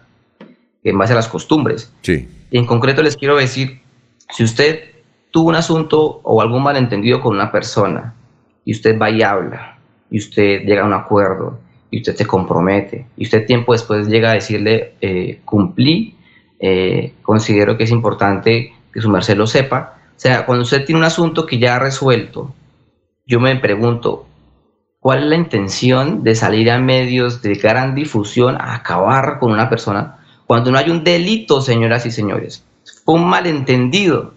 en 0.83 0.99
base 0.99 1.13
a 1.13 1.17
las 1.17 1.29
costumbres. 1.29 1.93
Sí. 2.03 2.29
Y 2.51 2.59
en 2.59 2.67
concreto 2.67 3.01
les 3.01 3.17
quiero 3.17 3.37
decir, 3.37 3.81
si 4.35 4.43
usted 4.43 4.94
tuvo 5.35 5.49
un 5.49 5.57
asunto 5.57 6.21
o 6.23 6.41
algún 6.41 6.63
malentendido 6.63 7.21
con 7.21 7.35
una 7.35 7.51
persona, 7.51 8.15
y 8.65 8.71
usted 8.71 8.97
va 8.97 9.11
y 9.11 9.21
habla, 9.21 9.77
y 10.09 10.19
usted 10.19 10.61
llega 10.61 10.83
a 10.83 10.87
un 10.87 10.93
acuerdo, 10.93 11.59
y 11.91 11.99
usted 11.99 12.15
se 12.15 12.25
compromete, 12.25 13.07
y 13.17 13.25
usted 13.25 13.45
tiempo 13.45 13.73
después 13.73 14.07
llega 14.07 14.31
a 14.31 14.35
decirle, 14.35 14.95
eh, 15.01 15.41
cumplí, 15.45 16.15
eh, 16.61 17.15
considero 17.23 17.77
que 17.77 17.83
es 17.83 17.91
importante 17.91 18.75
que 18.93 19.01
su 19.01 19.11
merced 19.11 19.37
lo 19.37 19.49
sepa. 19.49 19.97
O 20.17 20.21
sea, 20.21 20.47
cuando 20.47 20.63
usted 20.63 20.85
tiene 20.85 21.01
un 21.01 21.05
asunto 21.05 21.47
que 21.47 21.59
ya 21.59 21.75
ha 21.75 21.79
resuelto, 21.81 22.55
yo 23.27 23.41
me 23.41 23.57
pregunto, 23.57 24.27
¿cuál 25.01 25.25
es 25.25 25.27
la 25.31 25.35
intención 25.35 26.23
de 26.23 26.37
salir 26.37 26.71
a 26.71 26.79
medios 26.79 27.43
de 27.43 27.57
gran 27.57 27.97
difusión 27.97 28.57
a 28.57 28.77
acabar 28.77 29.41
con 29.41 29.51
una 29.51 29.69
persona 29.69 30.19
cuando 30.47 30.71
no 30.71 30.79
hay 30.79 30.91
un 30.91 31.03
delito, 31.03 31.61
señoras 31.61 32.07
y 32.07 32.13
señores? 32.13 32.65
Fue 33.05 33.17
un 33.17 33.29
malentendido. 33.29 34.33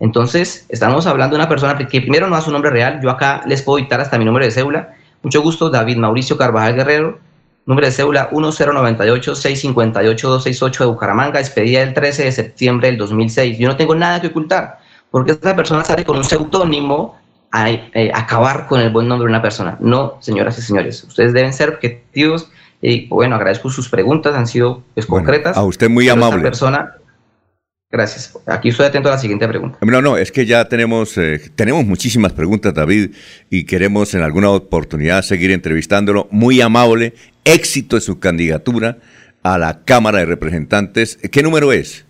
Entonces, 0.00 0.66
estamos 0.70 1.06
hablando 1.06 1.36
de 1.36 1.42
una 1.42 1.48
persona 1.48 1.76
que 1.76 2.00
primero 2.00 2.26
no 2.26 2.34
da 2.34 2.40
su 2.40 2.50
nombre 2.50 2.70
real. 2.70 3.00
Yo 3.02 3.10
acá 3.10 3.42
les 3.46 3.60
puedo 3.62 3.76
dictar 3.76 4.00
hasta 4.00 4.18
mi 4.18 4.24
número 4.24 4.46
de 4.46 4.50
cédula. 4.50 4.94
Mucho 5.22 5.42
gusto, 5.42 5.68
David 5.68 5.98
Mauricio 5.98 6.38
Carvajal 6.38 6.74
Guerrero. 6.74 7.18
Número 7.66 7.86
de 7.86 7.92
cédula 7.92 8.30
1098-658-268 8.30 10.78
de 10.78 10.86
Bucaramanga, 10.86 11.38
expedida 11.38 11.82
el 11.82 11.92
13 11.92 12.24
de 12.24 12.32
septiembre 12.32 12.88
del 12.88 12.96
2006. 12.96 13.58
Yo 13.58 13.68
no 13.68 13.76
tengo 13.76 13.94
nada 13.94 14.18
que 14.20 14.28
ocultar, 14.28 14.78
porque 15.10 15.32
esta 15.32 15.54
persona 15.54 15.84
sale 15.84 16.02
con 16.04 16.16
un 16.16 16.24
seudónimo 16.24 17.18
a, 17.52 17.70
eh, 17.70 18.10
acabar 18.14 18.66
con 18.66 18.80
el 18.80 18.88
buen 18.90 19.06
nombre 19.06 19.26
de 19.26 19.30
una 19.30 19.42
persona. 19.42 19.76
No, 19.80 20.16
señoras 20.20 20.58
y 20.58 20.62
señores, 20.62 21.04
ustedes 21.04 21.34
deben 21.34 21.52
ser 21.52 21.68
objetivos 21.68 22.50
y 22.80 23.06
bueno, 23.08 23.36
agradezco 23.36 23.68
sus 23.68 23.90
preguntas, 23.90 24.34
han 24.34 24.46
sido 24.46 24.82
pues, 24.94 25.04
concretas. 25.04 25.54
A 25.56 25.62
usted 25.62 25.90
muy 25.90 26.08
amable. 26.08 26.40
persona, 26.40 26.94
gracias. 27.90 28.38
Aquí 28.46 28.68
estoy 28.68 28.86
atento 28.86 29.08
a 29.08 29.12
la 29.12 29.18
siguiente 29.18 29.46
pregunta. 29.48 29.78
No, 29.82 30.00
no, 30.00 30.16
es 30.16 30.32
que 30.32 30.46
ya 30.46 30.68
tenemos, 30.68 31.16
eh, 31.18 31.40
tenemos 31.54 31.84
muchísimas 31.84 32.32
preguntas, 32.32 32.74
David, 32.74 33.14
y 33.50 33.64
queremos 33.64 34.14
en 34.14 34.22
alguna 34.22 34.50
oportunidad 34.50 35.22
seguir 35.22 35.50
entrevistándolo. 35.50 36.28
Muy 36.30 36.60
amable, 36.60 37.14
éxito 37.44 37.96
en 37.96 38.02
su 38.02 38.18
candidatura 38.18 38.98
a 39.42 39.58
la 39.58 39.84
Cámara 39.84 40.18
de 40.18 40.26
Representantes. 40.26 41.18
¿Qué 41.30 41.42
número 41.42 41.72
es? 41.72 42.06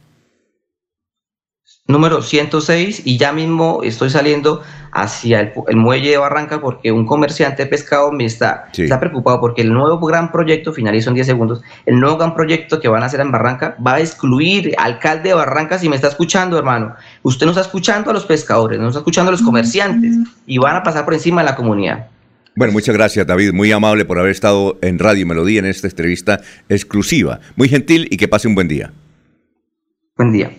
Número 1.93 2.23
106 2.23 3.03
y 3.05 3.19
ya 3.19 3.33
mismo 3.33 3.81
estoy 3.83 4.11
saliendo 4.11 4.63
hacia 4.93 5.41
el, 5.41 5.77
muelle 5.77 6.11
de 6.11 6.17
Barranca 6.19 6.61
porque 6.61 6.93
un 6.93 7.07
comerciante 7.07 7.65
de 7.65 7.69
pescado 7.69 8.11
me 8.13 8.25
está, 8.25 8.69
está 8.77 8.99
preocupado 8.99 9.41
porque 9.41 9.63
el 9.63 9.73
nuevo 9.73 10.05
gran 10.07 10.33
proyecto, 10.33 10.73
finalizo 10.73 11.11
en 11.11 11.15
10 11.15 11.27
segundos, 11.27 11.63
el 11.87 12.01
nuevo 12.01 12.17
gran 12.17 12.35
proyecto 12.35 12.81
que 12.81 12.89
van 12.89 13.03
a 13.03 13.07
hacer 13.07 13.21
en 13.21 13.31
Barranca 13.31 13.77
va 13.85 13.95
a 13.95 14.01
excluir 14.01 14.75
alcalde 14.79 15.31
de 15.31 15.35
Barranca 15.35 15.79
si 15.79 15.89
me 15.89 15.97
está 15.97 16.09
escuchando, 16.09 16.59
hermano. 16.59 16.95
Usted 17.23 17.47
no 17.47 17.53
está 17.53 17.63
escuchando 17.63 18.11
a 18.11 18.15
los 18.15 18.27
pescadores, 18.27 18.79
no 18.79 18.89
está 18.89 19.01
escuchando 19.01 19.29
a 19.29 19.33
los 19.33 19.43
comerciantes 19.43 20.17
y 20.47 20.59
van 20.59 20.77
a 20.77 20.83
pasar 20.83 21.05
por 21.05 21.15
encima 21.15 21.43
de 21.43 21.51
la 21.51 21.57
comunidad. 21.57 22.09
Bueno, 22.57 22.73
muchas 22.73 22.95
gracias 22.95 23.27
David, 23.27 23.53
muy 23.53 23.71
amable 23.73 24.05
por 24.05 24.19
haber 24.19 24.33
estado 24.33 24.77
en 24.83 24.99
Radio 24.99 25.27
Melodía 25.27 25.61
en 25.61 25.67
esta 25.67 25.87
entrevista 25.87 26.41
exclusiva. 26.69 27.41
Muy 27.57 27.69
gentil 27.69 28.09
y 28.11 28.17
que 28.17 28.29
pase 28.29 28.49
un 28.49 28.55
buen 28.55 28.69
día. 28.69 28.93
Buen 30.17 30.33
día. 30.33 30.51